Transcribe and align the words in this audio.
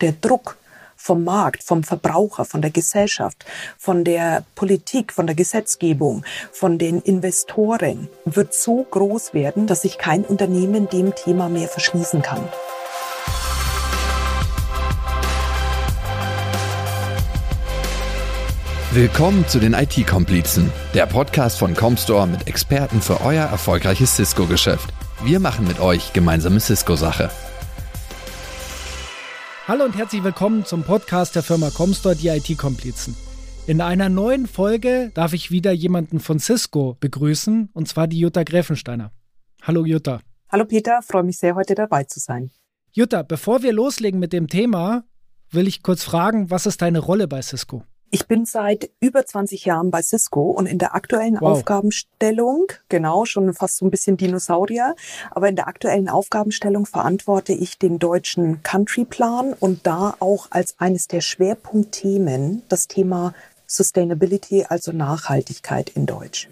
Der 0.00 0.12
Druck 0.12 0.58
vom 0.94 1.24
Markt, 1.24 1.64
vom 1.64 1.82
Verbraucher, 1.82 2.44
von 2.44 2.62
der 2.62 2.70
Gesellschaft, 2.70 3.44
von 3.76 4.04
der 4.04 4.44
Politik, 4.54 5.12
von 5.12 5.26
der 5.26 5.34
Gesetzgebung, 5.34 6.24
von 6.52 6.78
den 6.78 7.00
Investoren 7.00 8.08
wird 8.24 8.54
so 8.54 8.86
groß 8.88 9.34
werden, 9.34 9.66
dass 9.66 9.82
sich 9.82 9.98
kein 9.98 10.24
Unternehmen 10.24 10.88
dem 10.88 11.16
Thema 11.16 11.48
mehr 11.48 11.66
verschließen 11.66 12.22
kann. 12.22 12.48
Willkommen 18.92 19.48
zu 19.48 19.58
den 19.58 19.74
IT-Komplizen, 19.74 20.72
der 20.94 21.06
Podcast 21.06 21.58
von 21.58 21.74
Comstore 21.74 22.28
mit 22.28 22.46
Experten 22.46 23.02
für 23.02 23.20
euer 23.22 23.46
erfolgreiches 23.46 24.14
Cisco-Geschäft. 24.14 24.92
Wir 25.24 25.40
machen 25.40 25.66
mit 25.66 25.80
euch 25.80 26.12
gemeinsame 26.12 26.60
Cisco-Sache. 26.60 27.30
Hallo 29.68 29.84
und 29.84 29.94
herzlich 29.98 30.24
willkommen 30.24 30.64
zum 30.64 30.82
Podcast 30.82 31.36
der 31.36 31.42
Firma 31.42 31.68
Comstore, 31.68 32.16
die 32.16 32.28
IT-Komplizen. 32.28 33.14
In 33.66 33.82
einer 33.82 34.08
neuen 34.08 34.46
Folge 34.46 35.10
darf 35.12 35.34
ich 35.34 35.50
wieder 35.50 35.72
jemanden 35.72 36.20
von 36.20 36.38
Cisco 36.38 36.96
begrüßen, 37.00 37.68
und 37.74 37.86
zwar 37.86 38.06
die 38.06 38.18
Jutta 38.18 38.44
Gräfensteiner. 38.44 39.12
Hallo 39.60 39.84
Jutta. 39.84 40.22
Hallo 40.48 40.64
Peter, 40.64 41.02
freue 41.02 41.24
mich 41.24 41.36
sehr, 41.36 41.54
heute 41.54 41.74
dabei 41.74 42.04
zu 42.04 42.18
sein. 42.18 42.50
Jutta, 42.92 43.22
bevor 43.22 43.62
wir 43.62 43.74
loslegen 43.74 44.18
mit 44.18 44.32
dem 44.32 44.46
Thema, 44.46 45.04
will 45.50 45.68
ich 45.68 45.82
kurz 45.82 46.02
fragen, 46.02 46.48
was 46.48 46.64
ist 46.64 46.80
deine 46.80 47.00
Rolle 47.00 47.28
bei 47.28 47.42
Cisco? 47.42 47.84
Ich 48.10 48.26
bin 48.26 48.46
seit 48.46 48.90
über 49.00 49.26
20 49.26 49.66
Jahren 49.66 49.90
bei 49.90 50.00
Cisco 50.00 50.50
und 50.50 50.66
in 50.66 50.78
der 50.78 50.94
aktuellen 50.94 51.36
wow. 51.40 51.50
Aufgabenstellung, 51.50 52.66
genau, 52.88 53.26
schon 53.26 53.52
fast 53.52 53.76
so 53.76 53.86
ein 53.86 53.90
bisschen 53.90 54.16
Dinosaurier, 54.16 54.94
aber 55.30 55.48
in 55.48 55.56
der 55.56 55.68
aktuellen 55.68 56.08
Aufgabenstellung 56.08 56.86
verantworte 56.86 57.52
ich 57.52 57.78
den 57.78 57.98
deutschen 57.98 58.62
Countryplan 58.62 59.52
und 59.52 59.86
da 59.86 60.14
auch 60.20 60.46
als 60.50 60.74
eines 60.78 61.08
der 61.08 61.20
Schwerpunktthemen 61.20 62.62
das 62.68 62.88
Thema 62.88 63.34
Sustainability, 63.66 64.64
also 64.66 64.92
Nachhaltigkeit 64.92 65.90
in 65.90 66.06
Deutsch. 66.06 66.48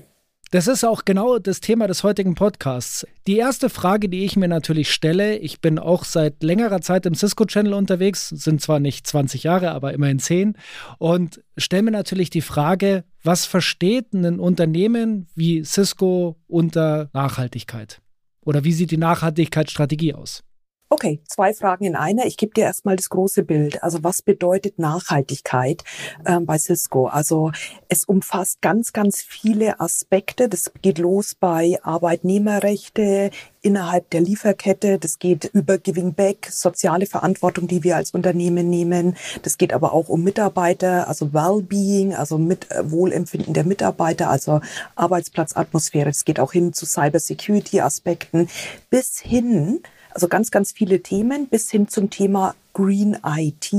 Das 0.52 0.68
ist 0.68 0.84
auch 0.84 1.04
genau 1.04 1.40
das 1.40 1.58
Thema 1.58 1.88
des 1.88 2.04
heutigen 2.04 2.36
Podcasts. 2.36 3.04
Die 3.26 3.36
erste 3.36 3.68
Frage, 3.68 4.08
die 4.08 4.24
ich 4.24 4.36
mir 4.36 4.46
natürlich 4.46 4.92
stelle, 4.92 5.36
ich 5.38 5.60
bin 5.60 5.80
auch 5.80 6.04
seit 6.04 6.40
längerer 6.44 6.80
Zeit 6.80 7.04
im 7.04 7.16
Cisco-Channel 7.16 7.74
unterwegs, 7.74 8.28
sind 8.28 8.62
zwar 8.62 8.78
nicht 8.78 9.08
20 9.08 9.42
Jahre, 9.42 9.72
aber 9.72 9.92
immerhin 9.92 10.20
10, 10.20 10.56
und 10.98 11.42
stelle 11.56 11.82
mir 11.82 11.90
natürlich 11.90 12.30
die 12.30 12.42
Frage, 12.42 13.02
was 13.24 13.44
versteht 13.44 14.12
ein 14.12 14.38
Unternehmen 14.38 15.26
wie 15.34 15.64
Cisco 15.64 16.36
unter 16.46 17.10
Nachhaltigkeit? 17.12 18.00
Oder 18.40 18.62
wie 18.62 18.72
sieht 18.72 18.92
die 18.92 18.98
Nachhaltigkeitsstrategie 18.98 20.14
aus? 20.14 20.44
Okay, 20.88 21.20
zwei 21.26 21.52
Fragen 21.52 21.84
in 21.84 21.96
einer. 21.96 22.26
Ich 22.26 22.36
gebe 22.36 22.54
dir 22.54 22.62
erstmal 22.62 22.94
das 22.94 23.10
große 23.10 23.42
Bild. 23.42 23.82
Also 23.82 24.04
was 24.04 24.22
bedeutet 24.22 24.78
Nachhaltigkeit 24.78 25.82
ähm, 26.24 26.46
bei 26.46 26.58
Cisco? 26.58 27.08
Also 27.08 27.50
es 27.88 28.04
umfasst 28.04 28.62
ganz, 28.62 28.92
ganz 28.92 29.20
viele 29.20 29.80
Aspekte. 29.80 30.48
Das 30.48 30.70
geht 30.82 30.98
los 30.98 31.34
bei 31.34 31.76
Arbeitnehmerrechte 31.82 33.32
innerhalb 33.62 34.10
der 34.10 34.20
Lieferkette. 34.20 35.00
Das 35.00 35.18
geht 35.18 35.46
über 35.46 35.78
Giving 35.78 36.14
Back, 36.14 36.46
soziale 36.52 37.06
Verantwortung, 37.06 37.66
die 37.66 37.82
wir 37.82 37.96
als 37.96 38.12
Unternehmen 38.12 38.70
nehmen. 38.70 39.16
Das 39.42 39.58
geht 39.58 39.72
aber 39.72 39.92
auch 39.92 40.08
um 40.08 40.22
Mitarbeiter, 40.22 41.08
also 41.08 41.32
Wellbeing, 41.32 42.14
also 42.14 42.38
mit 42.38 42.70
äh, 42.70 42.88
Wohlempfinden 42.92 43.54
der 43.54 43.64
Mitarbeiter, 43.64 44.30
also 44.30 44.60
Arbeitsplatzatmosphäre. 44.94 46.10
Es 46.10 46.24
geht 46.24 46.38
auch 46.38 46.52
hin 46.52 46.72
zu 46.72 46.86
Cybersecurity-Aspekten 46.86 48.48
bis 48.88 49.18
hin 49.18 49.80
also 50.16 50.28
ganz, 50.28 50.50
ganz 50.50 50.72
viele 50.72 51.02
Themen 51.02 51.46
bis 51.46 51.70
hin 51.70 51.88
zum 51.88 52.08
Thema 52.08 52.54
Green 52.72 53.18
IT. 53.22 53.70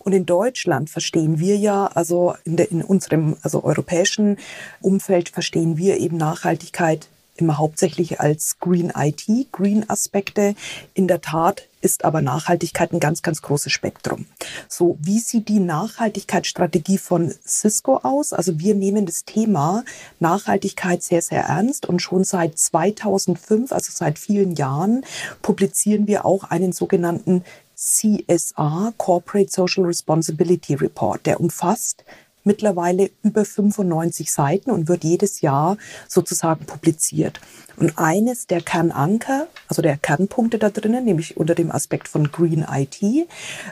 Und 0.00 0.12
in 0.12 0.26
Deutschland 0.26 0.90
verstehen 0.90 1.38
wir 1.38 1.56
ja, 1.56 1.86
also 1.86 2.34
in, 2.44 2.58
der, 2.58 2.70
in 2.70 2.82
unserem 2.82 3.38
also 3.40 3.64
europäischen 3.64 4.36
Umfeld 4.82 5.30
verstehen 5.30 5.78
wir 5.78 5.96
eben 5.96 6.18
Nachhaltigkeit 6.18 7.08
immer 7.40 7.58
hauptsächlich 7.58 8.20
als 8.20 8.58
Green 8.58 8.92
IT, 8.94 9.26
Green 9.52 9.88
Aspekte. 9.88 10.54
In 10.94 11.08
der 11.08 11.20
Tat 11.20 11.66
ist 11.80 12.04
aber 12.04 12.20
Nachhaltigkeit 12.20 12.92
ein 12.92 13.00
ganz, 13.00 13.22
ganz 13.22 13.42
großes 13.42 13.72
Spektrum. 13.72 14.26
So, 14.68 14.98
wie 15.00 15.18
sieht 15.18 15.48
die 15.48 15.60
Nachhaltigkeitsstrategie 15.60 16.98
von 16.98 17.32
Cisco 17.46 17.96
aus? 17.96 18.32
Also 18.32 18.58
wir 18.58 18.74
nehmen 18.74 19.06
das 19.06 19.24
Thema 19.24 19.84
Nachhaltigkeit 20.18 21.02
sehr, 21.02 21.22
sehr 21.22 21.42
ernst 21.44 21.86
und 21.86 22.00
schon 22.00 22.24
seit 22.24 22.58
2005, 22.58 23.72
also 23.72 23.90
seit 23.94 24.18
vielen 24.18 24.54
Jahren, 24.56 25.04
publizieren 25.42 26.06
wir 26.06 26.24
auch 26.26 26.44
einen 26.44 26.72
sogenannten 26.72 27.44
CSR, 27.74 28.92
Corporate 28.98 29.50
Social 29.50 29.84
Responsibility 29.84 30.74
Report, 30.74 31.24
der 31.24 31.40
umfasst 31.40 32.04
mittlerweile 32.44 33.10
über 33.22 33.44
95 33.44 34.32
Seiten 34.32 34.70
und 34.70 34.88
wird 34.88 35.04
jedes 35.04 35.40
Jahr 35.40 35.76
sozusagen 36.08 36.66
publiziert. 36.66 37.40
Und 37.76 37.96
eines 37.96 38.46
der 38.46 38.60
Kernanker, 38.60 39.46
also 39.68 39.80
der 39.80 39.96
Kernpunkte 39.96 40.58
da 40.58 40.68
drinnen, 40.68 41.04
nämlich 41.04 41.36
unter 41.38 41.54
dem 41.54 41.72
Aspekt 41.72 42.08
von 42.08 42.30
Green 42.30 42.66
IT, 42.70 43.00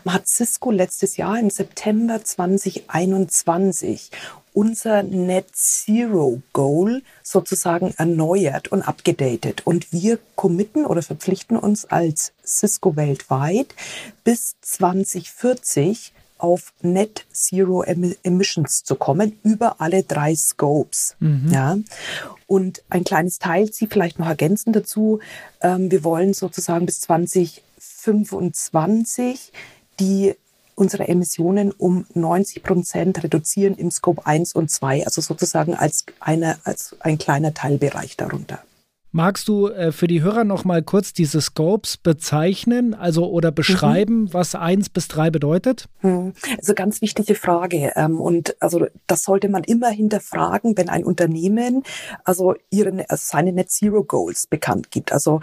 hat 0.06 0.26
Cisco 0.26 0.70
letztes 0.70 1.18
Jahr 1.18 1.38
im 1.38 1.50
September 1.50 2.24
2021 2.24 4.10
unser 4.54 5.02
Net 5.02 5.46
Zero 5.52 6.42
Goal 6.52 7.02
sozusagen 7.22 7.94
erneuert 7.96 8.68
und 8.72 8.82
abgedatet. 8.82 9.66
Und 9.66 9.92
wir 9.92 10.18
committen 10.34 10.84
oder 10.86 11.02
verpflichten 11.02 11.56
uns 11.56 11.84
als 11.84 12.32
Cisco 12.44 12.96
weltweit 12.96 13.74
bis 14.24 14.56
2040 14.62 16.12
auf 16.38 16.72
Net 16.82 17.24
Zero 17.32 17.82
Emissions 17.82 18.84
zu 18.84 18.96
kommen 18.96 19.38
über 19.42 19.80
alle 19.80 20.02
drei 20.02 20.34
Scopes. 20.34 21.16
Mhm. 21.20 21.50
Ja. 21.52 21.78
Und 22.46 22.82
ein 22.88 23.04
kleines 23.04 23.38
Teil, 23.38 23.70
Sie 23.72 23.86
vielleicht 23.86 24.18
noch 24.18 24.28
ergänzen 24.28 24.72
dazu. 24.72 25.20
Ähm, 25.60 25.90
wir 25.90 26.04
wollen 26.04 26.32
sozusagen 26.34 26.86
bis 26.86 27.00
2025 27.02 29.52
die 30.00 30.34
unsere 30.78 31.08
Emissionen 31.08 31.72
um 31.72 32.06
90 32.14 32.62
Prozent 32.62 33.22
reduzieren 33.22 33.74
im 33.74 33.90
Scope 33.90 34.24
1 34.24 34.54
und 34.54 34.70
2, 34.70 35.04
also 35.04 35.20
sozusagen 35.20 35.74
als, 35.74 36.06
eine, 36.20 36.58
als 36.64 36.96
ein 37.00 37.18
kleiner 37.18 37.52
Teilbereich 37.52 38.16
darunter. 38.16 38.60
Magst 39.10 39.48
du 39.48 39.68
äh, 39.68 39.90
für 39.90 40.06
die 40.06 40.22
Hörer 40.22 40.44
noch 40.44 40.64
mal 40.64 40.82
kurz 40.82 41.12
diese 41.12 41.40
Scopes 41.40 41.96
bezeichnen, 41.96 42.94
also 42.94 43.28
oder 43.30 43.50
beschreiben, 43.50 44.22
mhm. 44.22 44.34
was 44.34 44.54
eins 44.54 44.90
bis 44.90 45.08
drei 45.08 45.30
bedeutet? 45.30 45.86
Mhm. 46.02 46.34
Also 46.58 46.74
ganz 46.74 47.00
wichtige 47.00 47.34
Frage. 47.34 47.92
Ähm, 47.96 48.20
und 48.20 48.60
also 48.60 48.86
das 49.06 49.22
sollte 49.22 49.48
man 49.48 49.64
immer 49.64 49.88
hinterfragen, 49.88 50.76
wenn 50.76 50.88
ein 50.88 51.04
Unternehmen 51.04 51.84
also 52.24 52.54
ihren, 52.70 53.00
also 53.00 53.22
seine 53.24 53.52
Net 53.52 53.70
Zero 53.70 54.04
Goals 54.04 54.46
bekannt 54.46 54.90
gibt. 54.90 55.12
Also 55.12 55.40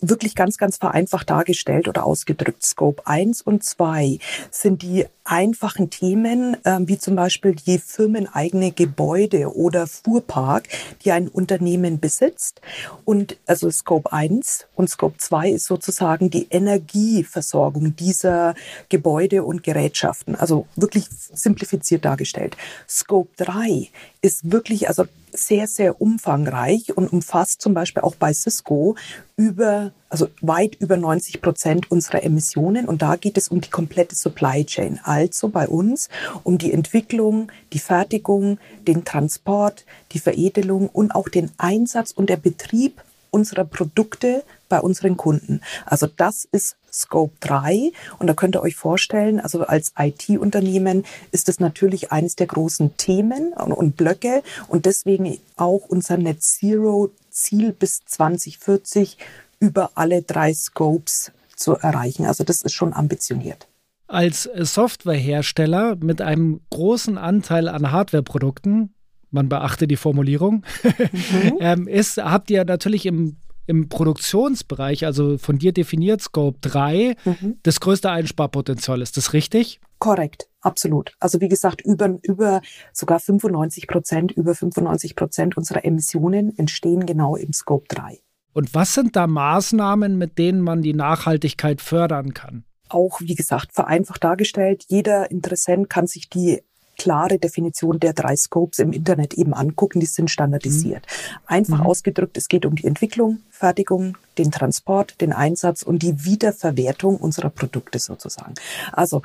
wirklich 0.00 0.34
ganz, 0.34 0.58
ganz 0.58 0.76
vereinfacht 0.76 1.30
dargestellt 1.30 1.88
oder 1.88 2.04
ausgedrückt. 2.04 2.64
Scope 2.64 3.06
1 3.06 3.42
und 3.42 3.64
2 3.64 4.18
sind 4.50 4.82
die 4.82 5.06
einfachen 5.28 5.90
Themen, 5.90 6.56
äh, 6.64 6.78
wie 6.80 6.98
zum 6.98 7.14
Beispiel 7.14 7.54
die 7.54 7.78
firmeneigene 7.78 8.72
Gebäude 8.72 9.54
oder 9.54 9.86
Fuhrpark, 9.86 10.68
die 11.04 11.12
ein 11.12 11.28
Unternehmen 11.28 12.00
besitzt. 12.00 12.60
Und 13.04 13.36
also 13.46 13.70
Scope 13.70 14.12
1 14.12 14.66
und 14.74 14.88
Scope 14.88 15.18
2 15.18 15.50
ist 15.50 15.66
sozusagen 15.66 16.30
die 16.30 16.48
Energieversorgung 16.50 17.94
dieser 17.94 18.54
Gebäude 18.88 19.44
und 19.44 19.62
Gerätschaften. 19.62 20.34
Also 20.34 20.66
wirklich 20.76 21.06
simplifiziert 21.10 22.04
dargestellt. 22.04 22.56
Scope 22.88 23.30
3 23.36 23.88
ist 24.22 24.50
wirklich 24.50 24.88
also 24.88 25.04
sehr, 25.32 25.66
sehr 25.66 26.00
umfangreich 26.00 26.96
und 26.96 27.12
umfasst 27.12 27.60
zum 27.60 27.74
Beispiel 27.74 28.02
auch 28.02 28.14
bei 28.14 28.32
Cisco 28.32 28.96
über, 29.36 29.92
also 30.08 30.28
weit 30.40 30.76
über 30.76 30.96
90 30.96 31.42
Prozent 31.42 31.90
unserer 31.90 32.22
Emissionen. 32.22 32.86
Und 32.86 33.02
da 33.02 33.16
geht 33.16 33.36
es 33.36 33.48
um 33.48 33.60
die 33.60 33.70
komplette 33.70 34.14
Supply 34.14 34.64
Chain. 34.64 35.00
Also 35.02 35.48
bei 35.48 35.68
uns 35.68 36.08
um 36.44 36.58
die 36.58 36.72
Entwicklung, 36.72 37.50
die 37.72 37.78
Fertigung, 37.78 38.58
den 38.86 39.04
Transport, 39.04 39.84
die 40.12 40.18
Veredelung 40.18 40.88
und 40.88 41.14
auch 41.14 41.28
den 41.28 41.50
Einsatz 41.58 42.12
und 42.12 42.30
der 42.30 42.36
Betrieb 42.36 43.02
unserer 43.30 43.64
Produkte 43.64 44.42
bei 44.68 44.80
unseren 44.80 45.16
Kunden. 45.16 45.60
Also 45.84 46.06
das 46.06 46.46
ist 46.50 46.76
Scope 46.90 47.34
3 47.40 47.92
und 48.18 48.26
da 48.26 48.34
könnt 48.34 48.56
ihr 48.56 48.62
euch 48.62 48.76
vorstellen, 48.76 49.40
also 49.40 49.62
als 49.62 49.92
IT-Unternehmen 49.98 51.04
ist 51.30 51.48
das 51.48 51.60
natürlich 51.60 52.10
eines 52.12 52.36
der 52.36 52.46
großen 52.46 52.96
Themen 52.96 53.52
und 53.52 53.96
Blöcke 53.96 54.42
und 54.68 54.86
deswegen 54.86 55.38
auch 55.56 55.86
unser 55.88 56.16
Net 56.16 56.42
Zero 56.42 57.10
Ziel 57.30 57.72
bis 57.72 58.00
2040 58.06 59.18
über 59.60 59.90
alle 59.94 60.22
drei 60.22 60.54
Scopes 60.54 61.32
zu 61.56 61.74
erreichen. 61.74 62.26
Also 62.26 62.44
das 62.44 62.62
ist 62.62 62.72
schon 62.72 62.92
ambitioniert. 62.92 63.68
Als 64.06 64.44
Softwarehersteller 64.44 65.96
mit 65.96 66.22
einem 66.22 66.60
großen 66.70 67.18
Anteil 67.18 67.68
an 67.68 67.92
Hardwareprodukten, 67.92 68.94
man 69.30 69.48
beachte 69.48 69.86
die 69.86 69.96
Formulierung, 69.96 70.64
mhm. 70.82 71.56
ähm, 71.60 71.88
ist, 71.88 72.16
habt 72.16 72.50
ihr 72.50 72.64
natürlich 72.64 73.04
im 73.04 73.36
im 73.68 73.90
Produktionsbereich, 73.90 75.04
also 75.04 75.36
von 75.36 75.58
dir 75.58 75.72
definiert 75.72 76.22
Scope 76.22 76.58
3, 76.62 77.14
mhm. 77.24 77.58
das 77.62 77.80
größte 77.80 78.10
Einsparpotenzial. 78.10 79.02
Ist 79.02 79.18
das 79.18 79.34
richtig? 79.34 79.78
Korrekt, 79.98 80.48
absolut. 80.62 81.12
Also 81.20 81.40
wie 81.42 81.48
gesagt, 81.48 81.82
über, 81.82 82.18
über 82.22 82.62
sogar 82.94 83.20
95 83.20 83.86
Prozent, 83.86 84.32
über 84.32 84.54
95 84.54 85.16
Prozent 85.16 85.56
unserer 85.58 85.84
Emissionen 85.84 86.56
entstehen 86.56 87.04
genau 87.04 87.36
im 87.36 87.52
Scope 87.52 87.86
3. 87.88 88.20
Und 88.58 88.74
was 88.74 88.92
sind 88.92 89.14
da 89.14 89.28
Maßnahmen, 89.28 90.18
mit 90.18 90.36
denen 90.36 90.62
man 90.62 90.82
die 90.82 90.92
Nachhaltigkeit 90.92 91.80
fördern 91.80 92.34
kann? 92.34 92.64
Auch, 92.88 93.20
wie 93.20 93.36
gesagt, 93.36 93.72
vereinfacht 93.72 94.24
dargestellt. 94.24 94.84
Jeder 94.88 95.30
Interessent 95.30 95.88
kann 95.88 96.08
sich 96.08 96.28
die 96.28 96.64
klare 96.96 97.38
Definition 97.38 98.00
der 98.00 98.14
drei 98.14 98.34
Scopes 98.34 98.80
im 98.80 98.92
Internet 98.92 99.34
eben 99.34 99.54
angucken. 99.54 100.00
Die 100.00 100.06
sind 100.06 100.28
standardisiert. 100.28 101.06
Mhm. 101.06 101.38
Einfach 101.46 101.78
mhm. 101.78 101.86
ausgedrückt, 101.86 102.36
es 102.36 102.48
geht 102.48 102.66
um 102.66 102.74
die 102.74 102.88
Entwicklung, 102.88 103.38
Fertigung, 103.48 104.18
den 104.38 104.50
Transport, 104.50 105.20
den 105.20 105.32
Einsatz 105.32 105.84
und 105.84 106.02
die 106.02 106.24
Wiederverwertung 106.24 107.16
unserer 107.16 107.50
Produkte 107.50 108.00
sozusagen. 108.00 108.54
Also 108.90 109.22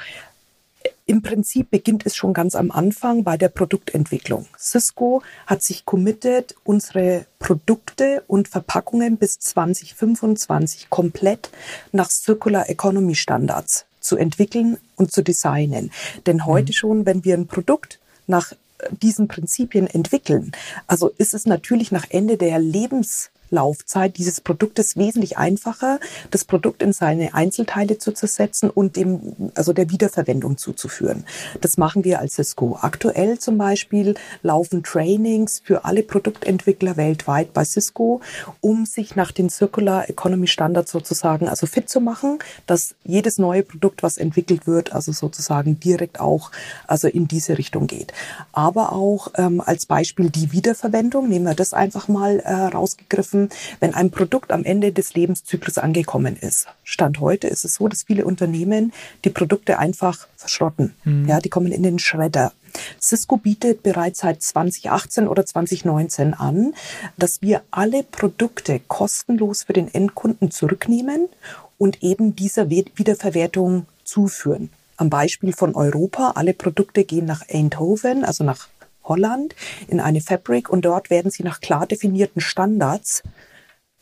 im 1.06 1.22
Prinzip 1.22 1.70
beginnt 1.70 2.06
es 2.06 2.16
schon 2.16 2.34
ganz 2.34 2.56
am 2.56 2.72
Anfang 2.72 3.24
bei 3.24 3.38
der 3.38 3.50
Produktentwicklung. 3.50 4.46
Cisco 4.58 5.22
hat 5.46 5.62
sich 5.62 5.86
committed, 5.86 6.56
unsere 6.64 7.26
Produkte 7.40 8.24
und 8.28 8.48
Verpackungen 8.48 9.18
bis 9.18 9.40
2025 9.40 10.90
komplett 10.90 11.50
nach 11.92 12.10
Circular 12.10 12.70
Economy 12.70 13.16
Standards 13.16 13.86
zu 14.00 14.18
entwickeln 14.18 14.78
und 14.96 15.12
zu 15.12 15.24
designen. 15.24 15.92
Denn 16.26 16.46
heute 16.46 16.72
mhm. 16.72 16.74
schon, 16.74 17.06
wenn 17.06 17.26
wir 17.26 17.36
ein 17.36 17.48
Produkt 17.48 18.00
nach 18.28 18.54
diesen 19.02 19.28
Prinzipien 19.28 19.88
entwickeln, 19.88 20.52
also 20.88 21.10
ist 21.18 21.34
es 21.34 21.46
natürlich 21.46 21.92
nach 21.92 22.06
Ende 22.10 22.38
der 22.38 22.60
Lebens 22.60 23.30
Laufzeit 23.54 24.18
dieses 24.18 24.42
Produktes 24.42 24.98
wesentlich 24.98 25.38
einfacher, 25.38 26.00
das 26.32 26.44
Produkt 26.44 26.84
in 26.84 26.92
seine 26.92 27.34
Einzelteile 27.34 27.98
zu 27.98 28.12
zersetzen 28.12 28.70
und 28.70 28.96
dem, 28.96 29.52
also 29.56 29.72
der 29.72 29.90
Wiederverwendung 29.90 30.58
zuzuführen. 30.58 31.24
Das 31.62 31.78
machen 31.78 32.04
wir 32.04 32.20
als 32.20 32.34
Cisco. 32.36 32.78
Aktuell 32.82 33.40
zum 33.40 33.58
Beispiel 33.58 34.16
laufen 34.42 34.84
Trainings 34.84 35.62
für 35.64 35.86
alle 35.86 36.04
Produktentwickler 36.04 36.98
weltweit 36.98 37.54
bei 37.54 37.64
Cisco, 37.64 38.22
um 38.60 38.86
sich 38.86 39.16
nach 39.16 39.32
den 39.32 39.50
Circular 39.50 40.10
Economy 40.10 40.48
Standards 40.48 40.92
sozusagen 40.92 41.48
also 41.48 41.68
fit 41.68 41.90
zu 41.90 42.02
machen, 42.02 42.40
dass 42.66 42.96
jedes 43.04 43.38
neue 43.38 43.64
Produkt, 43.64 44.04
was 44.04 44.18
entwickelt 44.18 44.68
wird, 44.68 44.94
also 44.94 45.12
sozusagen 45.12 45.80
direkt 45.80 46.20
auch 46.20 46.52
also 46.88 47.08
in 47.08 47.28
diese 47.28 47.58
Richtung 47.58 47.88
geht. 47.88 48.14
Aber 48.52 48.94
auch 48.94 49.30
ähm, 49.36 49.62
als 49.62 49.86
Beispiel 49.86 50.30
die 50.30 50.52
Wiederverwendung, 50.52 51.30
nehmen 51.30 51.46
wir 51.46 51.56
das 51.56 51.74
einfach 51.74 52.08
mal 52.08 52.40
äh, 52.40 52.54
rausgegriffen, 52.54 53.43
wenn 53.80 53.94
ein 53.94 54.12
Produkt 54.12 54.52
am 54.52 54.64
Ende 54.64 54.92
des 54.92 55.14
Lebenszyklus 55.14 55.78
angekommen 55.78 56.38
ist. 56.38 56.68
Stand 56.84 57.20
heute 57.20 57.48
ist 57.48 57.66
es 57.66 57.76
so, 57.76 57.88
dass 57.88 58.04
viele 58.04 58.26
Unternehmen 58.26 58.94
die 59.24 59.30
Produkte 59.30 59.80
einfach 59.80 60.28
verschrotten. 60.36 60.94
Mhm. 61.04 61.28
Ja, 61.28 61.40
die 61.40 61.50
kommen 61.50 61.72
in 61.72 61.84
den 61.84 62.00
Schredder. 62.00 62.52
Cisco 63.00 63.38
bietet 63.38 63.84
bereits 63.84 64.20
seit 64.20 64.42
2018 64.42 65.28
oder 65.28 65.46
2019 65.46 66.34
an, 66.34 66.74
dass 67.18 67.42
wir 67.42 67.62
alle 67.72 68.04
Produkte 68.04 68.80
kostenlos 68.88 69.64
für 69.64 69.74
den 69.74 69.94
Endkunden 69.94 70.52
zurücknehmen 70.52 71.30
und 71.78 72.02
eben 72.04 72.36
dieser 72.36 72.70
Wiederverwertung 72.70 73.86
zuführen. 74.04 74.70
Am 74.96 75.10
Beispiel 75.10 75.54
von 75.54 75.76
Europa, 75.76 76.34
alle 76.36 76.54
Produkte 76.54 77.04
gehen 77.04 77.26
nach 77.26 77.42
Eindhoven, 77.50 78.24
also 78.24 78.44
nach 78.44 78.68
Holland 79.04 79.56
in 79.88 80.00
eine 80.00 80.22
Fabrik 80.22 80.70
und 80.70 80.86
dort 80.86 81.10
werden 81.10 81.32
sie 81.32 81.44
nach 81.44 81.62
klar 81.62 81.86
definierten 81.88 82.42
Standards 82.42 83.24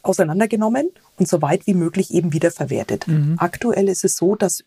auseinandergenommen 0.03 0.89
und 1.17 1.27
so 1.27 1.41
weit 1.41 1.67
wie 1.67 1.73
möglich 1.73 2.13
eben 2.13 2.33
wiederverwertet. 2.33 3.07
Mhm. 3.07 3.35
Aktuell 3.37 3.87
ist 3.87 4.03
es 4.03 4.17
so, 4.17 4.35
dass 4.35 4.63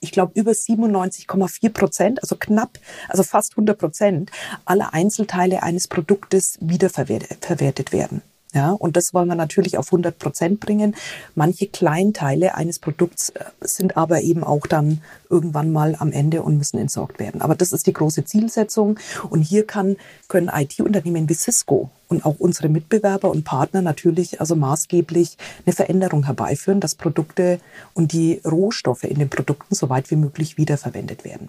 ich 0.00 0.12
glaube, 0.12 0.38
über 0.38 0.52
97,4 0.52 1.70
Prozent, 1.70 2.22
also 2.22 2.36
knapp, 2.36 2.78
also 3.08 3.22
fast 3.22 3.52
100 3.52 3.78
Prozent 3.78 4.30
aller 4.64 4.92
Einzelteile 4.92 5.62
eines 5.62 5.88
Produktes 5.88 6.58
wiederverwertet 6.60 7.92
werden. 7.92 8.22
Ja, 8.54 8.70
und 8.72 8.96
das 8.96 9.12
wollen 9.12 9.28
wir 9.28 9.34
natürlich 9.34 9.76
auf 9.76 9.88
100 9.88 10.18
Prozent 10.18 10.60
bringen. 10.60 10.94
Manche 11.34 11.66
Kleinteile 11.66 12.54
eines 12.54 12.78
Produkts 12.78 13.30
äh, 13.30 13.44
sind 13.60 13.96
aber 13.96 14.22
eben 14.22 14.44
auch 14.44 14.66
dann 14.66 15.02
irgendwann 15.28 15.72
mal 15.72 15.96
am 15.98 16.12
Ende 16.12 16.42
und 16.42 16.56
müssen 16.56 16.78
entsorgt 16.78 17.18
werden. 17.18 17.42
Aber 17.42 17.54
das 17.54 17.72
ist 17.72 17.86
die 17.86 17.92
große 17.92 18.24
Zielsetzung. 18.24 18.98
Und 19.28 19.42
hier 19.42 19.66
kann, 19.66 19.96
können 20.28 20.48
IT-Unternehmen 20.48 21.28
wie 21.28 21.34
Cisco 21.34 21.90
und 22.08 22.24
auch 22.24 22.36
unsere 22.38 22.68
Mitbewerber 22.68 23.30
und 23.30 23.44
Partner 23.44 23.82
natürlich 23.82 24.40
also 24.40 24.54
maßgeblich 24.54 25.36
eine 25.66 25.74
Veränderung 25.74 26.24
herbeiführen, 26.24 26.80
dass 26.80 26.94
Produkte 26.94 27.60
und 27.94 28.12
die 28.12 28.40
Rohstoffe 28.44 29.04
in 29.04 29.18
den 29.18 29.28
Produkten 29.28 29.74
so 29.74 29.88
weit 29.88 30.10
wie 30.10 30.16
möglich 30.16 30.56
wiederverwendet 30.56 31.24
werden 31.24 31.48